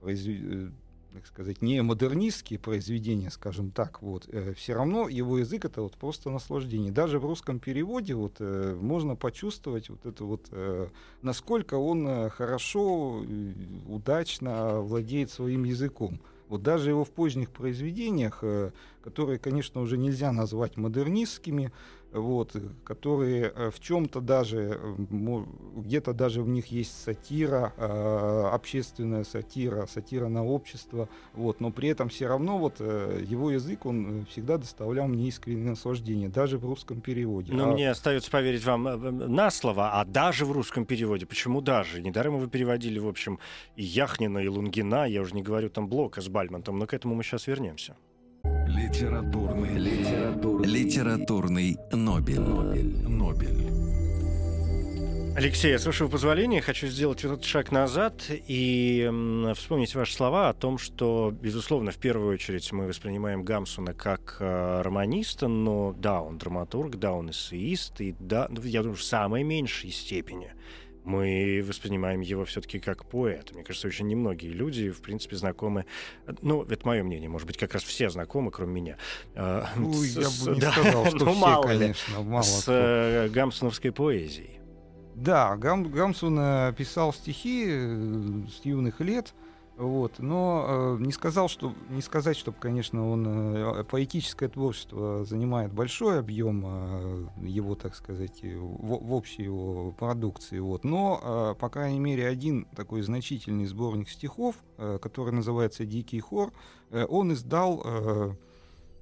[0.00, 0.70] произвед э,
[1.16, 5.96] так сказать, не модернистские произведения, скажем так, вот, э, все равно его язык это вот
[5.96, 6.92] просто наслаждение.
[6.92, 10.88] Даже в русском переводе вот э, можно почувствовать вот это вот, э,
[11.22, 13.24] насколько он э, хорошо,
[13.88, 16.20] удачно владеет своим языком.
[16.48, 21.72] Вот даже его в поздних произведениях, э, которые, конечно, уже нельзя назвать модернистскими,
[22.16, 24.96] вот, которые э, в чем-то даже, э,
[25.76, 31.88] где-то даже в них есть сатира, э, общественная сатира, сатира на общество, вот, но при
[31.88, 37.00] этом все равно вот его язык, он всегда доставлял мне искреннее наслаждение, даже в русском
[37.00, 37.52] переводе.
[37.52, 37.72] Но а...
[37.72, 41.26] мне остается поверить вам на слово, а даже в русском переводе.
[41.26, 42.02] Почему даже?
[42.02, 43.38] Недаром вы переводили, в общем,
[43.76, 47.14] и Яхнина, и Лунгина, я уже не говорю там Блока с Бальмонтом, но к этому
[47.14, 47.96] мы сейчас вернемся.
[48.66, 49.78] Литературный,
[50.46, 52.40] литературный, литературный Нобель.
[52.40, 53.08] Нобель.
[53.08, 53.66] Нобель.
[55.36, 59.10] Алексей, я с вашего позволения хочу сделать этот шаг назад и
[59.54, 64.80] вспомнить ваши слова о том, что, безусловно, в первую очередь мы воспринимаем Гамсуна как э,
[64.82, 69.90] романиста, но да, он драматург, да, он эссеист, и да, я думаю, в самой меньшей
[69.90, 70.52] степени
[71.06, 73.52] мы воспринимаем его все-таки как поэт.
[73.54, 75.86] Мне кажется, очень немногие люди, в принципе, знакомы.
[76.42, 78.96] Ну, это мое мнение, может быть, как раз все знакомы, кроме меня.
[79.34, 82.62] А, ну, с, я бы не да, сказал, что ну, все, мало конечно, мало С
[82.62, 82.72] кто.
[82.72, 84.60] Э, гамсуновской поэзией.
[85.14, 89.32] Да, Гам, Гамсун писал стихи э, с юных лет.
[89.76, 90.20] Вот.
[90.20, 96.18] Но э, не, сказал, что, не сказать, чтобы, конечно, он э, поэтическое творчество занимает большой
[96.18, 100.60] объем э, его, так сказать, в, в общей его продукции.
[100.60, 100.84] Вот.
[100.84, 106.52] Но, э, по крайней мере, один такой значительный сборник стихов, э, который называется «Дикий хор»,
[106.90, 107.82] э, он издал...
[107.84, 108.32] Э,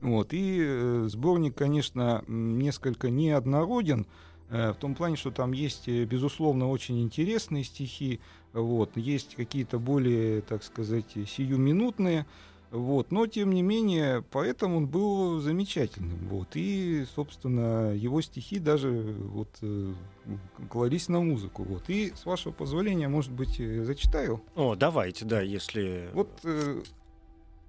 [0.01, 0.33] вот.
[0.33, 4.07] И э, сборник, конечно, несколько неоднороден,
[4.51, 8.21] Э, в том плане, что там есть, э, безусловно, очень интересные стихи,
[8.55, 12.25] вот, есть какие-то более, так сказать, сиюминутные,
[12.71, 16.27] вот, но, тем не менее, поэтому он был замечательным.
[16.29, 19.93] Вот, и, собственно, его стихи даже вот, э,
[20.69, 21.63] клались на музыку.
[21.63, 21.89] Вот.
[21.89, 24.43] И, с вашего позволения, может быть, зачитаю.
[24.57, 26.11] О, давайте, да, если...
[26.15, 26.83] Вот э,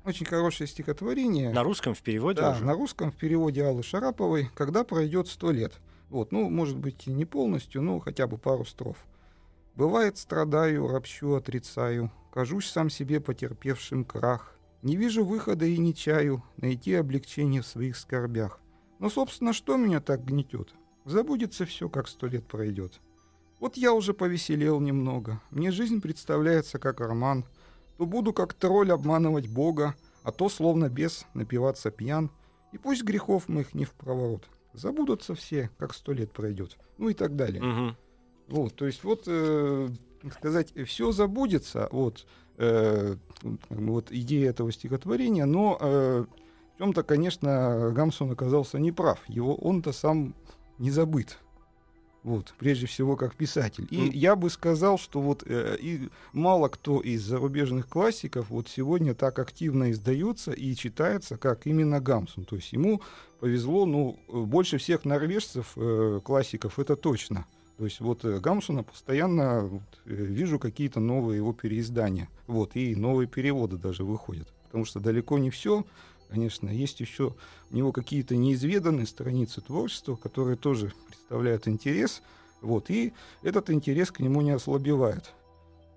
[0.06, 1.52] очень хорошее стихотворение.
[1.52, 2.66] На русском в переводе Да, уже?
[2.66, 5.74] на русском в переводе Аллы Шараповой «Когда пройдет сто лет».
[6.10, 8.98] Вот, ну, может быть, не полностью, но хотя бы пару строф.
[9.76, 14.58] «Бывает, страдаю, ропщу, отрицаю, кажусь сам себе потерпевшим крах.
[14.82, 18.60] Не вижу выхода и не чаю найти облегчение в своих скорбях.
[19.00, 20.74] Но, собственно, что меня так гнетет?
[21.06, 23.02] Забудется все, как сто лет пройдет.
[23.60, 25.42] Вот я уже повеселел немного.
[25.50, 27.46] Мне жизнь представляется как роман.
[27.98, 32.32] То буду как тролль обманывать Бога, а то словно бес напиваться пьян.
[32.72, 34.48] И пусть грехов моих не в проворот.
[34.74, 36.78] Забудутся все, как сто лет пройдет.
[36.98, 37.64] Ну и так далее.
[37.64, 37.98] Мгм.
[38.48, 39.90] Вот, то есть вот, э,
[40.38, 42.26] сказать, все забудется, вот,
[42.58, 43.16] э,
[43.70, 46.26] вот идея этого стихотворения, но э,
[46.76, 49.20] в чем-то, конечно, Гамсон оказался неправ.
[49.28, 50.36] Его он-то сам
[50.78, 51.40] не забыт.
[52.26, 53.88] Вот, прежде всего, как писатель.
[53.92, 59.14] И я бы сказал, что вот э, и мало кто из зарубежных классиков вот сегодня
[59.14, 62.44] так активно издается и читается, как именно Гамсун.
[62.44, 63.02] То есть ему
[63.40, 67.46] повезло, ну, больше всех норвежцев, э, классиков, это точно.
[67.78, 72.30] То есть вот э, Гамсуна постоянно вот, э, вижу какие-то новые его переиздания.
[72.48, 74.48] Вот, и новые переводы даже выходят.
[74.66, 75.86] Потому что далеко не все,
[76.30, 77.36] конечно, есть еще
[77.72, 82.22] у него какие-то неизведанные страницы творчества, которые тоже представляют интерес.
[82.62, 83.14] Вот, и
[83.44, 85.34] этот интерес к нему не ослабевает.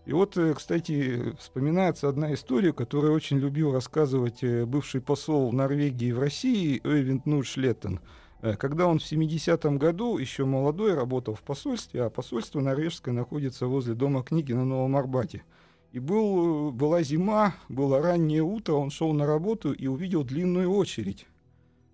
[0.05, 6.19] И вот, э, кстати, вспоминается одна история, которую очень любил рассказывать бывший посол Норвегии в
[6.19, 7.97] России Эйвинд Нуршлеттен.
[7.97, 8.01] Э,
[8.41, 13.95] Когда он в 70-м году, еще молодой, работал в посольстве, а посольство норвежское находится возле
[13.95, 15.43] Дома книги на Новом Арбате.
[15.91, 21.27] И был, была зима, было раннее утро, он шел на работу и увидел длинную очередь.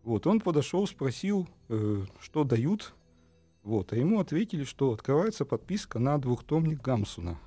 [0.03, 2.95] Вот, он подошел, спросил, э, что дают.
[3.63, 7.39] Вот, а ему ответили, что открывается подписка на двухтомник Гамсуна.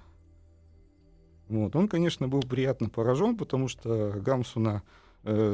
[1.49, 5.06] Вот, он, конечно, был приятно поражен, потому что Гамсуна э,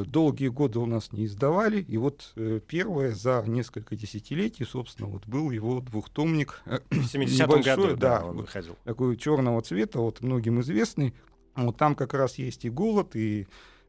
[0.06, 5.26] долгие годы у нас не издавали, и вот э, первое за несколько десятилетий, собственно, вот
[5.26, 6.62] был его двухтомник.
[6.66, 8.76] э, В 70-м небольшой, году, да, да, он вот выходил.
[8.84, 11.14] такой черного цвета, вот многим известный.
[11.56, 13.46] Вот там как раз есть и голод, и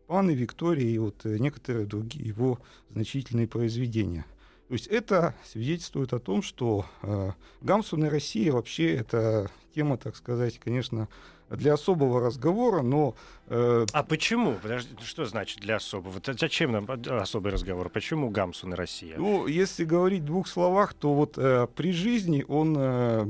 [0.08, 2.60] паны Виктории, и вот э, некоторые другие его
[2.92, 4.26] значительные произведения.
[4.68, 10.16] То есть это свидетельствует о том, что э, Гамсун и Россия вообще это тема, так
[10.16, 11.08] сказать, конечно,
[11.50, 13.16] для особого разговора, но
[13.48, 14.56] э, А почему?
[14.62, 16.20] Подожди, что значит для особого?
[16.26, 17.90] Зачем нам э, особый разговор?
[17.90, 19.18] Почему Гамсун и Россия?
[19.18, 23.26] Ну, если говорить в двух словах, то вот э, при жизни он э,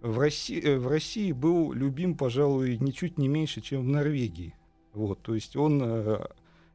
[0.00, 4.54] в, России, э, в России был любим, пожалуй, ничуть не меньше, чем в Норвегии.
[4.94, 6.26] Вот, то есть он э,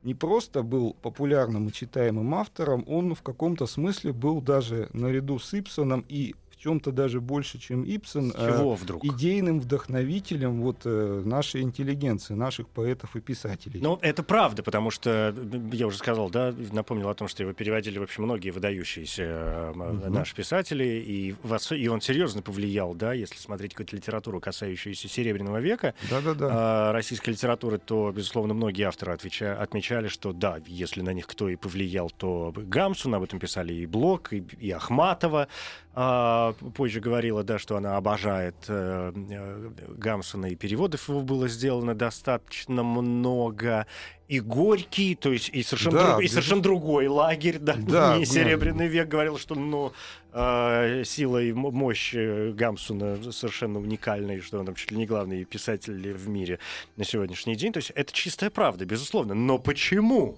[0.03, 5.53] не просто был популярным и читаемым автором, он в каком-то смысле был даже наряду с
[5.53, 9.03] Ипсоном и чем-то даже больше, чем Ипсон, С э, чего вдруг?
[9.03, 13.81] идейным вдохновителем вот, э, нашей интеллигенции, наших поэтов и писателей.
[13.81, 17.51] Ну, это правда, потому что, э, я уже сказал, да, напомнил о том, что его
[17.53, 20.13] переводили вообще многие выдающиеся Мгм.
[20.13, 25.07] наши писатели, и, в ос- и он серьезно повлиял, да, если смотреть какую-то литературу, касающуюся
[25.09, 26.49] Серебряного века, Да-да-да.
[26.51, 31.49] а, российской литературы, то, безусловно, многие авторы отвеча- отмечали, что да, если на них кто
[31.49, 35.47] и повлиял, то Гамсун, об этом писали и Блок, и, и Ахматова.
[35.95, 41.95] а, позже говорила, да, что она обожает э, э, Гамсуна, и переводов его было сделано
[41.95, 43.85] достаточно много.
[44.29, 48.25] И Горький, то есть и совершенно, Да, друг- и совершенно другой лагерь, да, Да, не
[48.25, 49.91] Серебряный век, говорил, что ну,
[50.31, 55.05] э, сила и мощь э, Гамсуна совершенно уникальна, и что он там чуть ли не
[55.05, 56.59] главный писатель в мире
[56.95, 57.73] на сегодняшний день.
[57.73, 59.33] То есть это чистая правда, безусловно.
[59.33, 60.37] Но почему?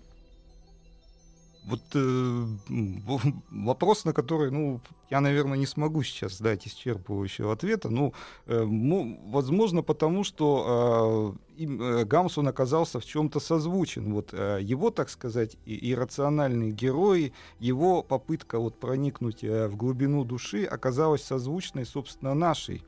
[1.68, 2.46] Вот э,
[3.52, 7.90] вопрос, на который, ну, я, наверное, не смогу сейчас дать исчерпывающего ответа.
[7.90, 8.14] Ну,
[8.46, 14.14] э, мо- возможно, потому что э, им, э, Гамсун оказался в чем-то созвучен.
[14.14, 20.66] Вот э, его, так сказать, иррациональные герои, его попытка вот проникнуть э, в глубину души
[20.66, 22.84] оказалась созвучной, собственно, нашей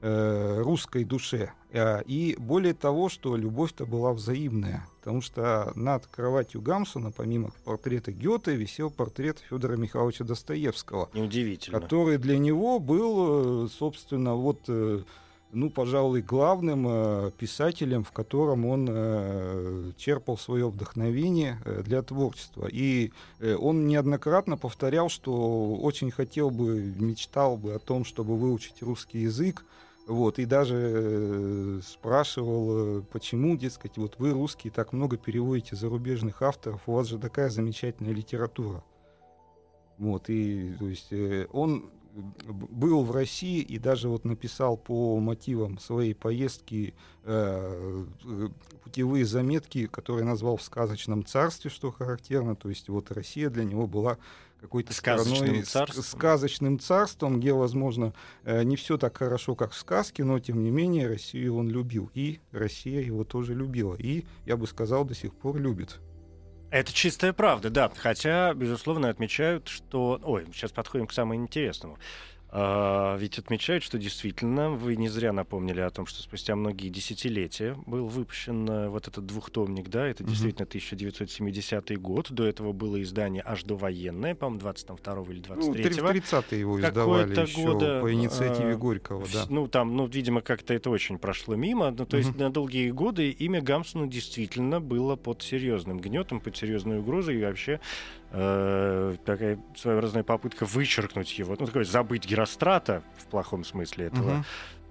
[0.00, 1.52] э, русской душе.
[1.72, 8.12] Э, И более того, что любовь-то была взаимная, потому что над кроватью Гамсона, помимо портрета
[8.12, 11.80] Гёте, висел портрет Федора Михайловича Достоевского, Неудивительно.
[11.80, 15.02] который для него был, э, собственно, вот э,
[15.50, 22.68] ну, пожалуй, главным писателем, в котором он черпал свое вдохновение для творчества.
[22.70, 23.12] И
[23.58, 29.64] он неоднократно повторял, что очень хотел бы, мечтал бы о том, чтобы выучить русский язык.
[30.08, 36.80] Вот, и даже э, спрашивал, почему, дескать, вот вы, русские, так много переводите зарубежных авторов,
[36.86, 38.82] у вас же такая замечательная литература.
[39.98, 45.78] Вот, и то есть, э, он был в России и даже вот написал по мотивам
[45.78, 46.94] своей поездки
[47.24, 48.48] э, э,
[48.82, 52.56] путевые заметки, которые назвал в сказочном царстве, что характерно.
[52.56, 54.18] То есть вот Россия для него была
[54.60, 56.02] какой-то сказочным царством.
[56.02, 58.12] сказочным царством, где, возможно,
[58.44, 62.10] э, не все так хорошо, как в сказке, но тем не менее Россию он любил.
[62.14, 63.94] И Россия его тоже любила.
[63.94, 66.00] И, я бы сказал, до сих пор любит.
[66.70, 67.90] Это чистая правда, да.
[67.96, 70.20] Хотя, безусловно, отмечают, что...
[70.22, 71.98] Ой, сейчас подходим к самому интересному.
[72.50, 77.76] А, ведь отмечают, что действительно вы не зря напомнили о том, что спустя многие десятилетия
[77.84, 82.30] был выпущен э, вот этот двухтомник, да, это действительно 1970 год.
[82.30, 87.38] До этого было издание аж до военное, по-моему, 22 или 23 Ну, 30-е его издавали
[87.38, 89.44] еще года, по инициативе а, Горького, да.
[89.50, 91.90] Ну, там, ну, видимо, как-то это очень прошло мимо.
[91.90, 92.20] Ну, то mm-hmm.
[92.20, 97.42] есть на долгие годы имя Гамсона действительно было под серьезным гнетом, под серьезной угрозой и
[97.42, 97.80] вообще
[98.32, 104.44] э, такая своеобразная попытка вычеркнуть его, ну, такой забыть Герострата в плохом смысле этого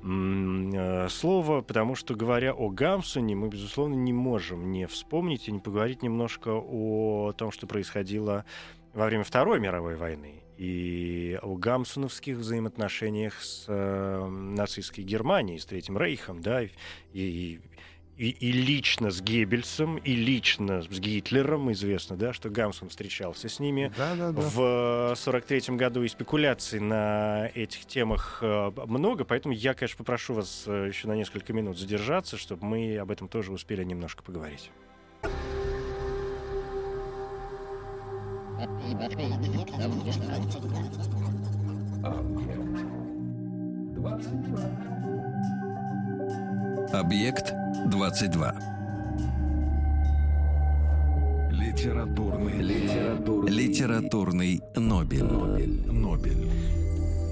[0.04, 1.10] uh-huh.
[1.10, 6.04] слова, потому что, говоря о Гамсоне, мы, безусловно, не можем не вспомнить и не поговорить
[6.04, 8.46] немножко о том, что происходило
[8.94, 15.98] во время Второй мировой войны и о гамсуновских взаимоотношениях с э, нацистской Германией, с Третьим
[15.98, 16.70] Рейхом, да, и,
[17.14, 17.60] и
[18.18, 21.72] и, и лично с Геббельсом, и лично с Гитлером.
[21.72, 24.42] Известно, да, что Гамсун встречался с ними да, да, да.
[24.42, 26.04] в 43 году.
[26.04, 31.14] И спекуляций на этих темах э, много, поэтому я, конечно, попрошу вас э, еще на
[31.14, 34.72] несколько минут задержаться, чтобы мы об этом тоже успели немножко поговорить.
[46.94, 47.54] Объект
[47.88, 48.56] 22.
[51.52, 55.24] Литературный, литературный, литературный Нобель.
[55.24, 55.92] Нобель.
[55.92, 56.50] Нобель.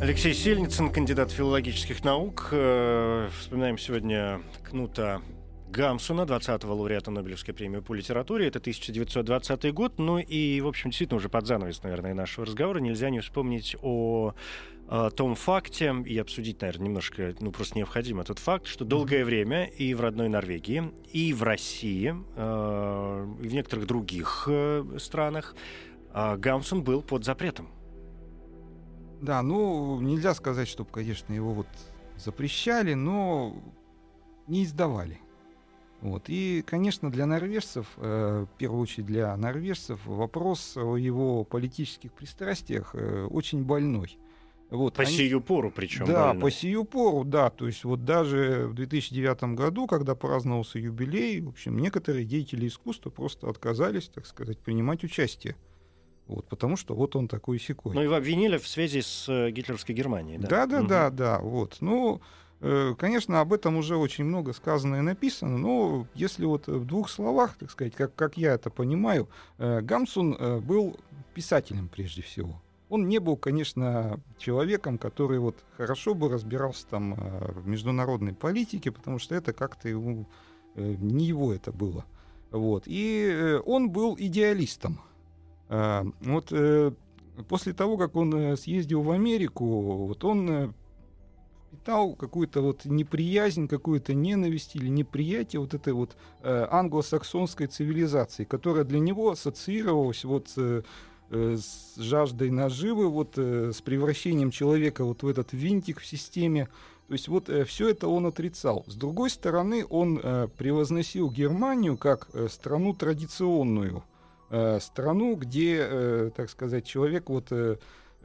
[0.01, 2.49] Алексей Сельницын, кандидат филологических наук.
[2.51, 5.21] Э, вспоминаем сегодня Кнута
[5.69, 8.47] Гамсуна, 20-го лауреата Нобелевской премии по литературе.
[8.47, 9.99] Это 1920 год.
[9.99, 14.33] Ну и, в общем, действительно, уже под занавес, наверное, нашего разговора нельзя не вспомнить о
[14.87, 19.65] о том факте и обсудить, наверное, немножко, ну, просто необходимо тот факт, что долгое время
[19.65, 25.55] и в родной Норвегии, и в России, э, и в некоторых других э, странах
[26.13, 27.69] э, Гамсун был под запретом.
[29.21, 31.67] Да, ну, нельзя сказать, чтобы, конечно, его вот
[32.17, 33.55] запрещали, но
[34.47, 35.19] не издавали.
[36.01, 36.25] Вот.
[36.27, 42.91] И, конечно, для норвежцев, э, в первую очередь для норвежцев, вопрос о его политических пристрастиях
[42.93, 44.19] э, очень больной.
[44.69, 45.11] Вот, по они...
[45.11, 46.05] сию пору причем.
[46.05, 46.41] Да, больно.
[46.41, 47.49] по сию пору, да.
[47.49, 53.09] То есть вот даже в 2009 году, когда праздновался юбилей, в общем, некоторые деятели искусства
[53.09, 55.55] просто отказались, так сказать, принимать участие.
[56.27, 57.93] Вот, потому что вот он такой секой.
[57.93, 60.47] Ну, его обвинили в связи с э, гитлеровской Германией, да?
[60.47, 60.87] Да, да, угу.
[60.87, 61.39] да, да.
[61.39, 61.77] Вот.
[61.81, 62.19] Ну,
[62.61, 67.11] э, конечно, об этом уже очень много сказано и написано, но если вот в двух
[67.11, 70.35] словах, так сказать, как, как я это понимаю, э, Гамсун
[70.65, 70.97] был
[71.35, 72.59] писателем прежде всего.
[72.89, 78.91] Он не был, конечно, человеком, который вот хорошо бы разбирался там э, в международной политике,
[78.91, 80.27] потому что это как-то ему
[80.75, 82.05] э, не его это было.
[82.51, 82.83] Вот.
[82.85, 84.99] И э, он был идеалистом.
[85.67, 86.53] Вот
[87.49, 89.65] после того, как он съездил в Америку,
[90.05, 90.75] вот он
[91.71, 98.99] питал какую-то вот неприязнь, какую-то ненависть или неприятие вот этой вот англосаксонской цивилизации, которая для
[98.99, 100.83] него ассоциировалась вот с
[101.29, 106.67] с жаждой наживы, вот э, с превращением человека вот в этот винтик в системе.
[107.07, 108.83] То есть вот э, все это он отрицал.
[108.87, 110.17] С другой стороны, он
[110.57, 114.03] превозносил Германию как страну традиционную,
[114.79, 117.51] страну, где, так сказать, человек вот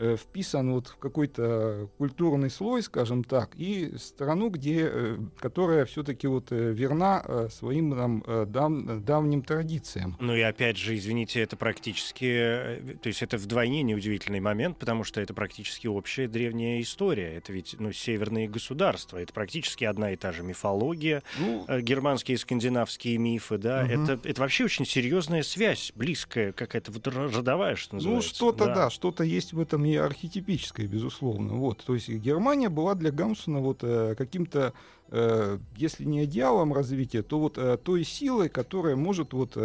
[0.00, 6.26] Э, вписан вот в какой-то культурный слой, скажем так, и страну, где, э, которая все-таки
[6.26, 10.16] вот э, верна своим там, дав, давним традициям.
[10.18, 15.20] Ну и опять же, извините, это практически, то есть это вдвойне неудивительный момент, потому что
[15.20, 17.34] это практически общая древняя история.
[17.34, 22.38] Это ведь ну, северные государства, это практически одна и та же мифология, ну, германские и
[22.38, 23.92] скандинавские мифы, да, угу.
[23.92, 28.28] это, это вообще очень серьезная связь, близкая, какая-то вот родовая, что ну, называется.
[28.30, 31.54] Ну что-то, да, да что-то есть в этом и архетипической, безусловно.
[31.54, 34.72] Вот, то есть Германия была для Гамсуна вот э, каким-то,
[35.08, 39.56] э, если не идеалом развития, то вот э, той силой, которая может вот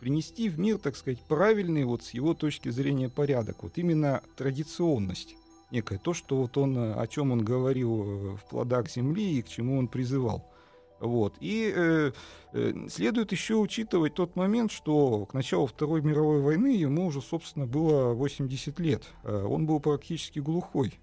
[0.00, 3.62] принести в мир, так сказать, правильный вот с его точки зрения порядок.
[3.62, 5.36] Вот именно традиционность
[5.70, 9.78] некое, то, что вот он, о чем он говорил в плодах земли и к чему
[9.78, 10.51] он призывал.
[11.02, 11.34] Вот.
[11.40, 12.12] И э,
[12.52, 17.66] э, следует еще учитывать тот момент, что к началу Второй мировой войны ему уже, собственно,
[17.66, 19.02] было 80 лет.
[19.24, 21.00] Э, он был практически глухой.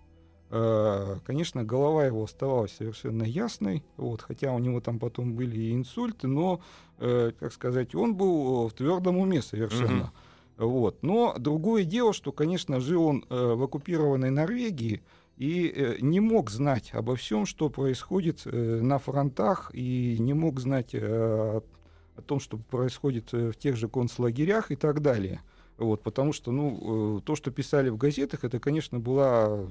[0.52, 5.74] Э, конечно, голова его оставалась совершенно ясной, вот, хотя у него там потом были и
[5.74, 6.62] инсульты, но,
[7.00, 10.14] э, как сказать, он был в твердом уме совершенно.
[10.58, 10.66] Mm-hmm.
[10.66, 11.04] Вот.
[11.04, 15.02] Но другое дело, что, конечно, жил он э, в оккупированной Норвегии,
[15.40, 20.60] и э, не мог знать обо всем, что происходит э, на фронтах, и не мог
[20.60, 25.42] знать э, о том, что происходит в тех же концлагерях и так далее.
[25.78, 29.66] Вот, потому что ну, то, что писали в газетах, это, конечно, была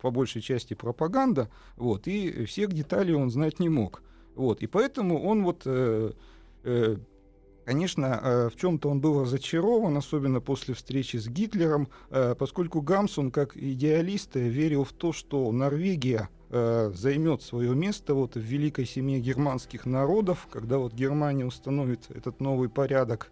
[0.00, 4.02] по большей части пропаганда, вот, и всех деталей он знать не мог.
[4.34, 6.12] Вот, и поэтому он вот э,
[6.64, 6.96] э,
[7.64, 13.30] Конечно, э, в чем-то он был разочарован, особенно после встречи с Гитлером, э, поскольку Гамсун,
[13.30, 19.20] как идеалист, верил в то, что Норвегия э, займет свое место вот в великой семье
[19.20, 23.30] германских народов, когда вот Германия установит этот новый порядок.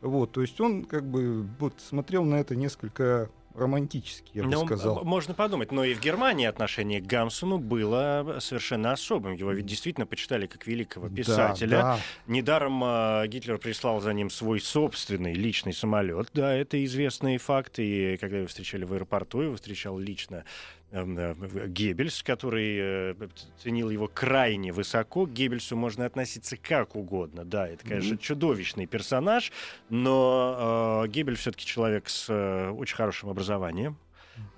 [0.00, 4.66] Вот, то есть он как бы вот смотрел на это несколько романтический, я бы ну,
[4.66, 5.04] сказал.
[5.04, 9.34] Можно подумать, но и в Германии отношение к Гамсуну было совершенно особым.
[9.34, 11.70] Его ведь действительно почитали как великого писателя.
[11.70, 11.98] Да, да.
[12.26, 16.28] Недаром э, Гитлер прислал за ним свой собственный личный самолет.
[16.34, 17.84] Да, это известные факты.
[17.84, 20.44] И когда его встречали в аэропорту, его встречал лично
[20.92, 23.14] Геббельс, который э,
[23.58, 25.26] ценил его крайне высоко.
[25.26, 27.44] К Геббельсу можно относиться как угодно.
[27.44, 28.22] Да, это, конечно, mm-hmm.
[28.22, 29.52] чудовищный персонаж,
[29.88, 33.98] но э, Геббель все-таки человек с э, очень хорошим образованием.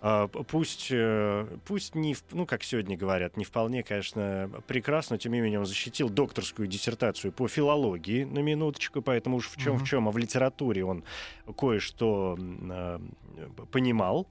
[0.00, 5.32] Uh, пусть, uh, пусть не, ну, как сегодня говорят, не вполне, конечно, прекрасно, но тем
[5.32, 9.78] не менее он защитил докторскую диссертацию по филологии на минуточку, поэтому уж в чем uh-huh.
[9.78, 11.04] в чем, а в литературе он
[11.56, 13.00] кое-что uh,
[13.70, 14.28] понимал.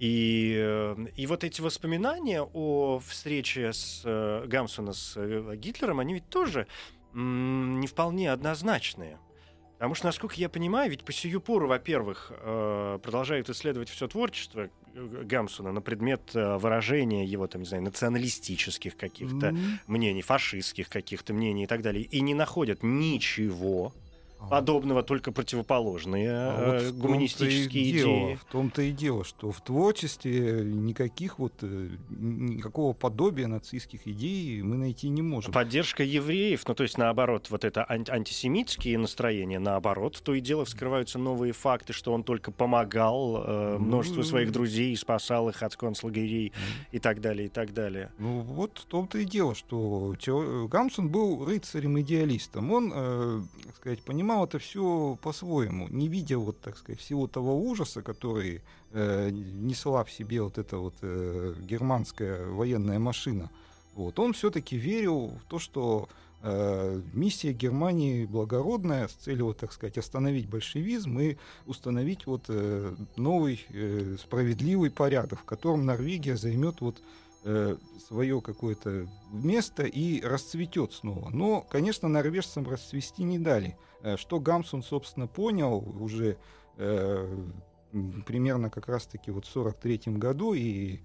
[0.00, 6.14] И, э, и вот эти воспоминания о встрече с э, Гамсуна с э, Гитлером, они
[6.14, 6.66] ведь тоже
[7.12, 9.18] не вполне однозначные.
[9.74, 12.30] Потому что, насколько я понимаю, ведь по сию пору, во-первых,
[13.02, 19.78] продолжают исследовать все творчество Гамсуна на предмет выражения его, там, не знаю, националистических каких-то mm-hmm.
[19.88, 23.92] мнений, фашистских каких-то мнений и так далее, и не находят ничего
[24.48, 28.00] подобного, только противоположные а вот э, гуманистические идеи.
[28.00, 34.62] Дело, в том-то и дело, что в творчестве никаких вот э, никакого подобия нацистских идей
[34.62, 35.52] мы найти не можем.
[35.52, 41.18] Поддержка евреев, ну то есть наоборот, вот это антисемитские настроения, наоборот, то и дело вскрываются
[41.18, 45.76] новые факты, что он только помогал э, ну, множеству ну, своих друзей, спасал их от
[45.76, 48.12] концлагерей ну, и так далее, и так далее.
[48.18, 50.14] Ну вот в том-то и дело, что
[50.70, 52.72] Гамсун был рыцарем-идеалистом.
[52.72, 57.26] Он, э, так сказать, понимал, воспринимал это все по-своему, не видя вот, так сказать, всего
[57.26, 58.62] того ужаса, который
[58.92, 63.50] э, несла в себе вот эта вот э, германская военная машина.
[63.94, 64.18] Вот.
[64.18, 66.08] Он все-таки верил в то, что
[66.42, 72.94] э, миссия Германии благородная с целью, вот, так сказать, остановить большевизм и установить вот э,
[73.16, 77.02] новый э, справедливый порядок, в котором Норвегия займет вот
[77.44, 77.76] э,
[78.06, 81.30] свое какое-то место и расцветет снова.
[81.30, 83.76] Но, конечно, норвежцам расцвести не дали.
[84.02, 86.36] Э, что Гамсун, собственно, понял уже
[86.76, 87.46] э,
[88.26, 91.00] примерно как раз-таки вот в 43 году, и,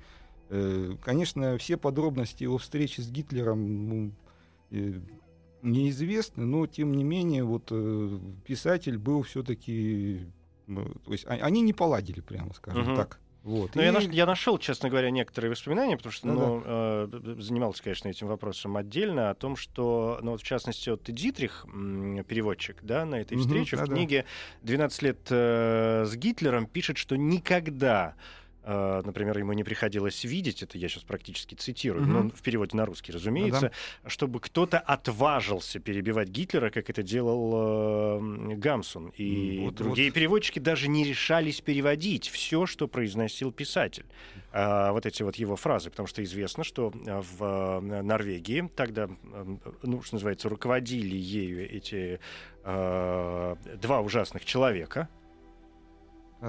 [0.49, 4.11] э, конечно, все подробности его встречи с Гитлером ну,
[4.71, 4.93] э,
[5.61, 10.27] неизвестны, но, тем не менее, вот э, писатель был все-таки...
[10.67, 12.95] Ну, то есть они не поладили, прямо скажем угу.
[12.95, 13.19] так.
[13.45, 13.75] Вот.
[13.75, 13.85] Но и...
[13.85, 18.07] я, наш, я нашел, честно говоря, некоторые воспоминания, потому что ну, ну, э, занимался, конечно,
[18.07, 21.63] этим вопросом отдельно, о том, что, ну, вот, в частности, вот Дитрих,
[22.27, 24.25] переводчик, да, на этой встрече, угу, в да, книге
[24.63, 28.15] «12 лет э, с Гитлером» пишет, что никогда
[28.65, 32.11] например, ему не приходилось видеть, это я сейчас практически цитирую, угу.
[32.11, 33.71] но в переводе на русский, разумеется,
[34.03, 34.09] да.
[34.09, 39.09] чтобы кто-то отважился перебивать Гитлера, как это делал э, Гамсун.
[39.17, 40.15] И вот, другие вот.
[40.15, 44.05] переводчики даже не решались переводить все, что произносил писатель.
[44.51, 49.09] Э, вот эти вот его фразы, потому что известно, что в э, Норвегии тогда,
[49.83, 52.19] ну, что называется, руководили ею эти
[52.63, 55.09] э, два ужасных человека,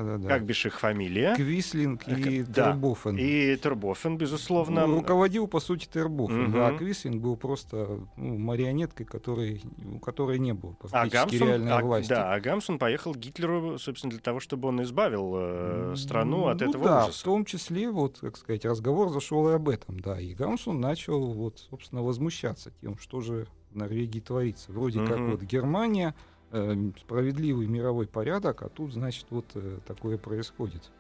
[0.05, 0.29] Да-да-да.
[0.29, 1.35] как бишь их фамилия.
[1.35, 2.73] Квислинг и Да.
[2.73, 3.17] Тербофен.
[3.19, 4.87] И Тербофен, безусловно.
[4.87, 6.53] Ну, руководил, по сути, Тербофен.
[6.53, 6.79] Да, Мгм.
[6.79, 9.63] Квислинг был просто ну, марионеткой, которой,
[9.95, 12.09] у которой не было А практически Гамсун, реальной а- власти.
[12.11, 16.61] да, а Гамсун поехал к Гитлеру, собственно, для того, чтобы он избавил э, страну от
[16.61, 17.21] Ну этого да, ужаса.
[17.21, 20.21] в том числе, вот, как сказать, разговор зашел и об этом, да.
[20.21, 24.73] И Гамсун начал, вот, собственно, возмущаться тем, что же в Норвегии творится.
[24.73, 25.31] Вроде как Мгм.
[25.33, 26.15] вот Германия,
[26.53, 30.91] э, справедливый мировой порядок, а тут, значит, вот э, такое происходит.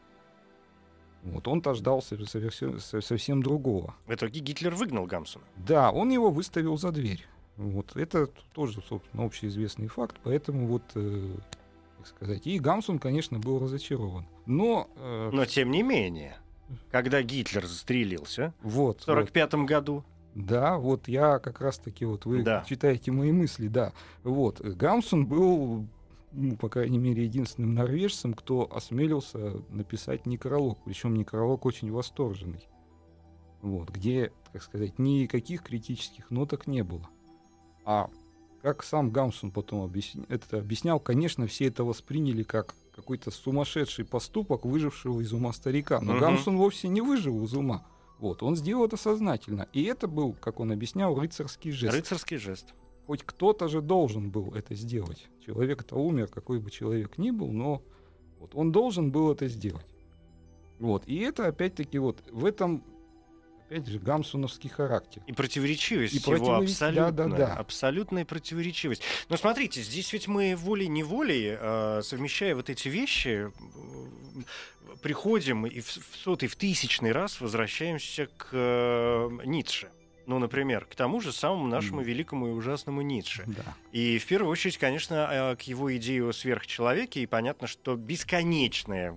[1.24, 3.94] Вот он-то ждал сове- соверсе- со- совсем другого.
[4.06, 5.44] В итоге Гитлер выгнал Гамсуна.
[5.56, 7.26] Да, он его выставил за дверь.
[7.56, 11.30] Вот это тоже, собственно, общеизвестный факт, поэтому вот, э,
[11.98, 14.26] как сказать, и Гамсун, конечно, был разочарован.
[14.44, 16.36] Но, э, Но тем не менее,
[16.90, 20.04] когда Гитлер застрелился вот, в вот, 1945 году,
[20.36, 22.62] да, вот я как раз-таки вот вы Да.
[22.68, 23.92] читаете мои мысли, да.
[24.22, 25.86] Вот э, Гамсун был,
[26.32, 32.68] ну, по крайней мере, единственным норвежцем, кто осмелился написать некролог, причем некролог очень восторженный.
[33.62, 37.08] Вот, где, так сказать, никаких критических ноток не было.
[37.86, 38.10] А
[38.62, 44.64] как сам Гамсун потом объясня- это объяснял, конечно, все это восприняли как какой-то сумасшедший поступок
[44.66, 46.00] выжившего из ума старика.
[46.00, 46.20] Но Мгм.
[46.20, 47.86] Гамсун вовсе не выжил из ума.
[48.18, 49.68] Вот, он сделал это сознательно.
[49.72, 51.94] И это был, как он объяснял, рыцарский жест.
[51.94, 52.74] рыцарский жест.
[53.06, 55.28] Хоть кто-то же должен был это сделать.
[55.44, 57.82] Человек-то умер, какой бы человек ни был, но
[58.40, 59.86] вот он должен был это сделать.
[60.78, 61.06] Вот.
[61.06, 62.82] И это, опять-таки, вот в этом,
[63.68, 65.22] опять же, гамсуновский характер.
[65.26, 67.12] И противоречивость И его противоречи- абсолютная.
[67.12, 67.54] да-да-да.
[67.54, 69.02] Абсолютная противоречивость.
[69.28, 74.42] Но смотрите, здесь ведь мы волей-неволей, э, совмещая вот эти вещи, э,
[75.02, 79.88] приходим и в, в сотый, в тысячный раз возвращаемся к э, Ницше.
[80.28, 83.44] Ну, например, к тому же самому нашему великому и ужасному Ницше.
[83.46, 83.62] Да.
[83.92, 87.20] И в первую очередь, конечно, э, к его идее о сверхчеловеке.
[87.22, 89.14] И понятно, что бесконечное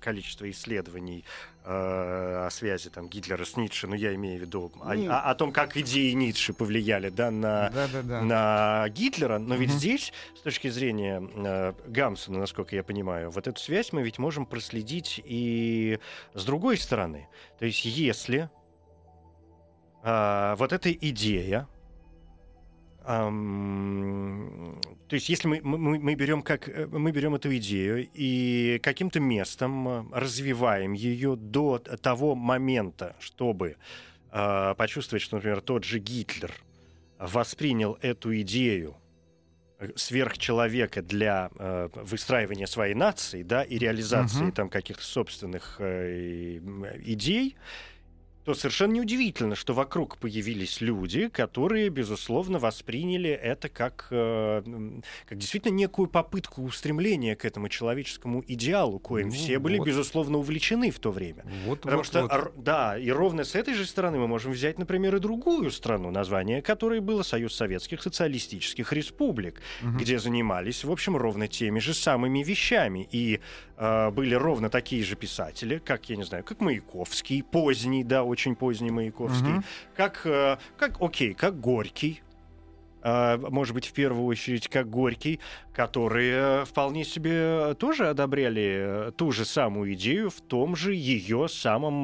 [0.00, 1.24] количество исследований
[1.68, 5.52] о связи там, Гитлера с Ницше, ну я имею в виду о, о- о том,
[5.52, 8.22] как идеи Ницше повлияли да, на, Да-да-да.
[8.22, 9.38] на Гитлера.
[9.38, 14.02] Но ведь здесь, с точки зрения э, Гамсона, насколько я понимаю, вот эту связь мы
[14.02, 15.98] ведь можем проследить и
[16.34, 17.28] с другой стороны.
[17.58, 18.48] То есть если
[20.08, 21.66] а, вот эта идея,
[23.06, 29.20] то есть если мы, мы, мы берем как э, мы берем эту идею и каким-то
[29.20, 33.76] местом э, развиваем ее до того момента, чтобы
[34.32, 36.52] э, почувствовать, что, например, тот же Гитлер
[37.20, 38.96] воспринял эту идею
[39.78, 44.52] э, сверхчеловека для э, выстраивания своей нации, да, и реализации Мгм.
[44.52, 46.58] там каких-то собственных э,
[47.04, 47.54] идей,
[48.46, 54.62] то совершенно неудивительно, что вокруг появились люди, которые, безусловно, восприняли это как, э,
[55.28, 59.88] как действительно некую попытку устремления к этому человеческому идеалу, коим Ну все были, вот.
[59.88, 61.44] безусловно, увлечены в то время.
[61.64, 62.62] Вот, Потому вот, что, вот.
[62.62, 66.62] да, и ровно с этой же стороны мы можем взять, например, и другую страну, название
[66.62, 69.98] которой было Союз Советских Социалистических Республик, Мгм.
[69.98, 73.08] где занимались, в общем, ровно теми же самыми вещами.
[73.10, 73.40] И
[73.76, 78.54] э, были ровно такие же писатели, как, я не знаю, как Маяковский, поздний, да, очень
[78.54, 79.64] поздний Маяковский, Мгм.
[79.96, 82.20] как, э, как, окей, как Горький,
[83.02, 85.40] э, может быть, в первую очередь, как Горький,
[85.72, 92.02] которые э, вполне себе тоже одобряли ту же самую идею в том же ее самом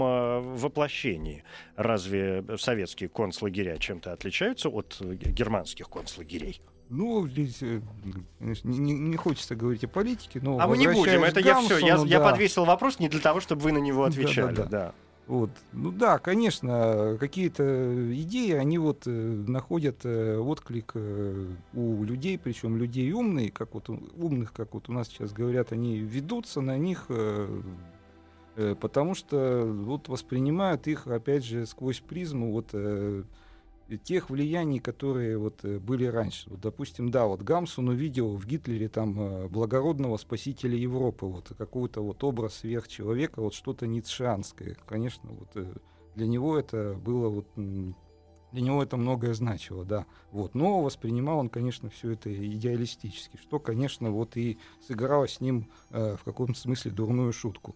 [0.56, 1.44] воплощении.
[1.76, 6.62] Разве советские концлагеря чем-то отличаются от германских концлагерей?
[6.88, 7.60] Ну, здесь,
[8.40, 11.78] не, не- хочется говорить о политике, но А мы не будем, это к я все,
[11.78, 12.30] я, Гамсуну, я да.
[12.30, 14.54] подвесил вопрос не для того, чтобы вы на него отвечали.
[14.54, 14.68] Да-да-да.
[14.68, 14.94] да.
[15.32, 15.48] Вот.
[15.72, 17.64] Ну да, конечно, какие-то
[18.20, 23.88] идеи, они вот э, находят э, отклик э, у людей, причем людей умные, как вот
[23.88, 27.06] умных, как вот у нас сейчас говорят, они ведутся на них,
[28.54, 32.74] потому что вот воспринимают их, опять же, сквозь призму вот
[34.04, 36.50] тех влияний, которые вот э, были раньше.
[36.50, 42.02] Вот, допустим, да, вот Гамсун увидел в Гитлере там э, благородного спасителя Европы, вот какой-то
[42.02, 44.76] вот образ сверхчеловека, вот что-то ницшеанское.
[44.86, 45.72] Конечно, вот э,
[46.14, 47.46] для него это было вот
[48.52, 50.06] для него это многое значило, да.
[50.30, 50.54] Вот.
[50.54, 56.16] Но воспринимал он, конечно, все это идеалистически, что, конечно, вот и сыграло с ним э,
[56.16, 57.74] в каком-то смысле дурную шутку.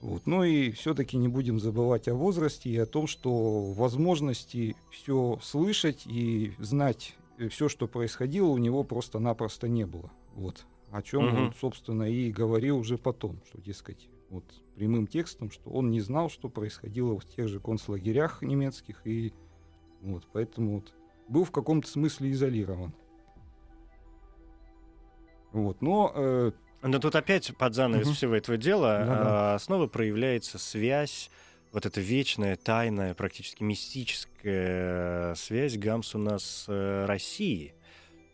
[0.00, 0.26] Вот.
[0.26, 6.06] Ну и все-таки не будем забывать о возрасте и о том, что возможности все слышать
[6.06, 7.16] и знать
[7.50, 10.10] все, что происходило, у него просто-напросто не было.
[10.34, 10.66] Вот.
[10.90, 11.36] О чем Мгм.
[11.36, 14.44] он, собственно, и говорил уже потом, что, дескать, вот
[14.74, 19.32] прямым текстом, что он не знал, что происходило в тех же концлагерях немецких, и
[20.00, 20.92] вот, поэтому вот
[21.28, 22.92] был в каком-то смысле изолирован.
[25.52, 26.52] Вот, но э,
[26.82, 28.14] Но тут опять под занавес Мгм.
[28.14, 29.54] всего этого дела Да-да.
[29.54, 31.30] а, снова проявляется связь,
[31.72, 37.74] вот эта вечная, тайная, практически мистическая связь Гамсуна с э, Россией.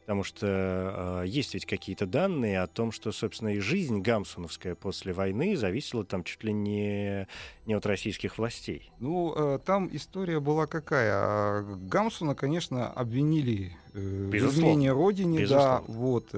[0.07, 5.12] Потому что э, есть ведь какие-то данные о том, что, собственно, и жизнь гамсуновская после
[5.12, 7.26] войны зависела там чуть ли не,
[7.66, 8.92] не от российских властей.
[9.00, 11.62] Ну, э, там история была какая?
[11.62, 15.82] Гамсуна, конечно, обвинили э, в измене родине, Безусловно.
[15.88, 16.28] да, вот.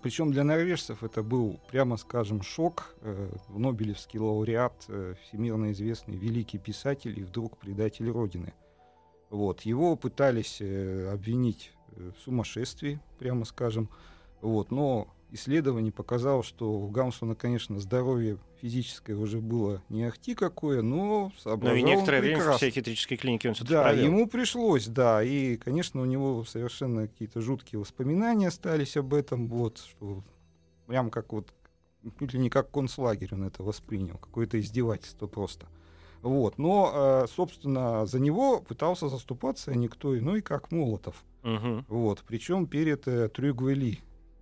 [0.00, 2.94] причем для норвежцев это был, прямо скажем, шок.
[3.00, 8.52] Э, Нобелевский лауреат, э, всемирно известный великий писатель и вдруг предатель родины.
[9.30, 9.62] Вот.
[9.62, 13.88] Его пытались э, обвинить э, в сумасшествии, прямо скажем.
[14.40, 14.70] Вот.
[14.70, 21.24] Но исследование показало, что у Гамсуна, конечно, здоровье физическое уже было не ахти какое, но
[21.24, 24.04] Но соображал и он некоторое время в психиатрической клинике он Да, провел.
[24.04, 29.78] ему пришлось, да, и, конечно, у него совершенно какие-то жуткие воспоминания остались об этом, вот,
[29.78, 30.22] что
[30.86, 31.52] прям как вот,
[32.18, 35.66] чуть ли не как концлагерь он это воспринял, какое-то издевательство просто.
[36.20, 41.24] Вот, но, э, собственно, за него пытался заступаться никто иной, как Молотов.
[41.42, 41.84] Мгм.
[41.88, 43.98] Вот, причем перед э, Трюгвели,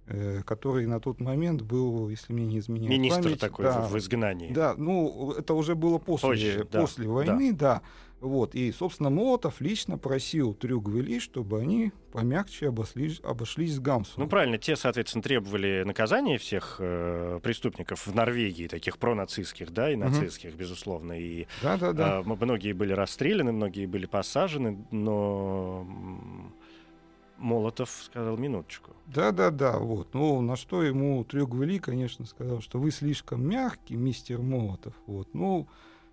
[0.07, 3.93] э, который на тот момент был, если мне не изменяет Министр память, такой да, в,
[3.93, 4.53] в изгнании.
[4.53, 7.83] да, ну, это уже было после, Позже, да, после войны, да.
[8.21, 14.27] Вот, и, собственно, Молотов лично просил Трюгвели, чтобы они помягче обошлись, обошлись с Гамсуном.
[14.27, 19.97] Ну, правильно, те, соответственно, требовали наказания всех э, преступников в Норвегии, таких пронацистских, да, и
[19.97, 21.19] нацистских, безусловно.
[21.19, 22.19] И Да-да-да.
[22.19, 25.87] а, м- многие были расстреляны, многие были посажены, но
[27.41, 28.93] Молотов сказал минуточку.
[29.07, 30.15] Да-да-да, вот.
[30.15, 34.95] Ну, на что ему Трюгвели, конечно, сказал, что вы слишком мягкий, мистер Молотов.
[35.07, 35.67] Вот, ну...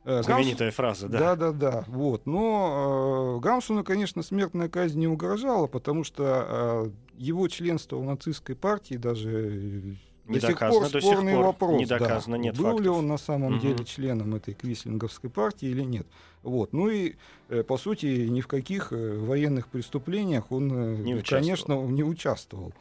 [0.05, 1.19] э, Знаменитая фраза, да.
[1.19, 1.83] Да, да, да.
[1.87, 2.25] Вот.
[2.25, 8.55] Но э, Гамсуну, конечно, смертная казнь не угрожала, потому что э, его членство в нацистской
[8.55, 9.97] партии даже
[10.27, 11.79] Не до сих доказано, пор до сих спорный пор вопрос.
[11.79, 11.99] не да.
[11.99, 12.95] доказано, нет Был ли фактов.
[12.97, 13.61] он на самом Мгм.
[13.61, 16.05] деле членом этой квислинговской партии или нет.
[16.43, 16.73] Вот.
[16.73, 17.15] Ну и,
[17.49, 22.73] э, по сути, ни в каких э, военных преступлениях он, э, Не конечно, не участвовал.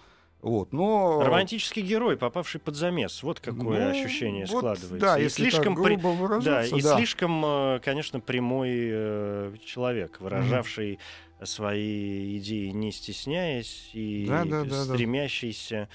[0.43, 0.73] Вот.
[0.73, 1.23] Но...
[1.25, 3.23] Романтический герой, попавший под замес.
[3.23, 4.97] Вот какое Ну, ощущение вот, складывается.
[4.99, 6.97] Да, И если слишком так при- грубо Да, выражаться, и да.
[6.97, 10.99] слишком, конечно, прямой человек, выражавший
[11.43, 14.85] свои идеи, не стесняясь, и Да, да, да, да.
[14.85, 15.77] стремящийся.
[15.77, 15.87] э,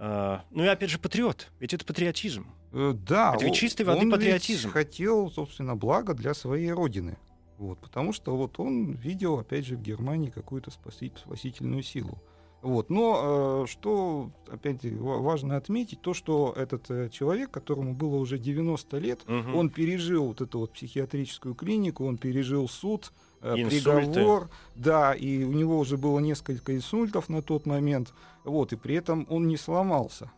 [0.00, 1.48] Ну и опять же, патриот.
[1.60, 2.46] Ведь это патриотизм.
[2.72, 4.70] Э, Да, Это ведь чистой воды он ведь патриотизм.
[4.70, 7.16] хотел, собственно, благо для своей родины.
[7.58, 12.18] Вот, потому что вот он видел, опять же, в Германии какую-то спаси- спасительную силу.
[12.62, 12.90] Вот.
[12.90, 18.38] Но э, что, опять ва- важно отметить, то, что этот э, человек, которому было уже
[18.38, 19.54] 90 лет, Мгм.
[19.56, 23.12] он пережил вот эту вот психиатрическую клинику, он пережил суд, э,
[23.42, 24.12] Инсульты.
[24.12, 28.12] приговор, да, и у него уже было несколько инсультов на тот момент,
[28.44, 30.30] вот, и при этом он не сломался.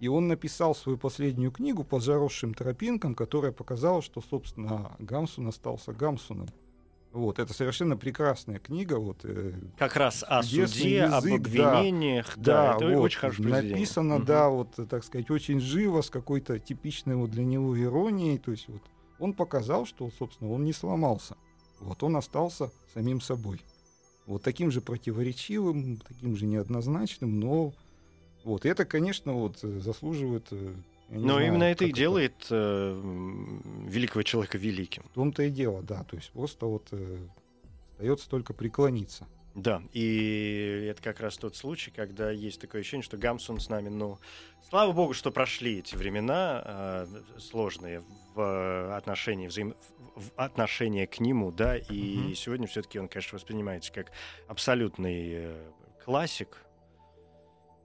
[0.00, 5.92] И он написал свою последнюю книгу по заросшим тропинкам, которая показала, что, собственно, Гамсун остался
[5.92, 6.48] Гамсуном.
[7.12, 11.78] Вот, это совершенно прекрасная книга, вот, э, Как раз о суде, об язык, да.
[11.78, 12.32] обвинениях.
[12.36, 13.76] Да, это вот, очень хорошее произведение.
[13.76, 14.24] Написано, Мгм.
[14.24, 18.38] да, вот, э, так сказать, очень живо, с какой-то типичной вот для него иронией.
[18.38, 18.80] То есть вот
[19.18, 21.36] он показал, что, собственно, он не сломался.
[21.82, 23.60] Вот он остался самим собой.
[24.26, 27.74] Вот таким же противоречивым, таким же неоднозначным, но
[28.44, 30.46] вот это, конечно, вот э, заслуживает.
[30.50, 30.74] э,
[31.10, 33.00] Но знаю, именно это и как делает э,
[33.88, 35.02] великого человека великим.
[35.04, 36.04] В том-то и дело, да.
[36.04, 37.18] То есть просто вот э,
[37.98, 39.26] остается только преклониться.
[39.54, 43.90] Да, и это как раз тот случай, когда есть такое ощущение, что Гамсун с нами,
[43.90, 44.18] ну,
[44.70, 47.06] слава богу, что прошли эти времена э,
[47.38, 48.02] сложные
[48.34, 49.74] в э, отношении взаим...
[50.14, 52.34] в отношении к нему, да, и Мгм.
[52.34, 54.12] сегодня все-таки он, конечно, воспринимается как
[54.48, 55.70] абсолютный э,
[56.04, 56.58] классик,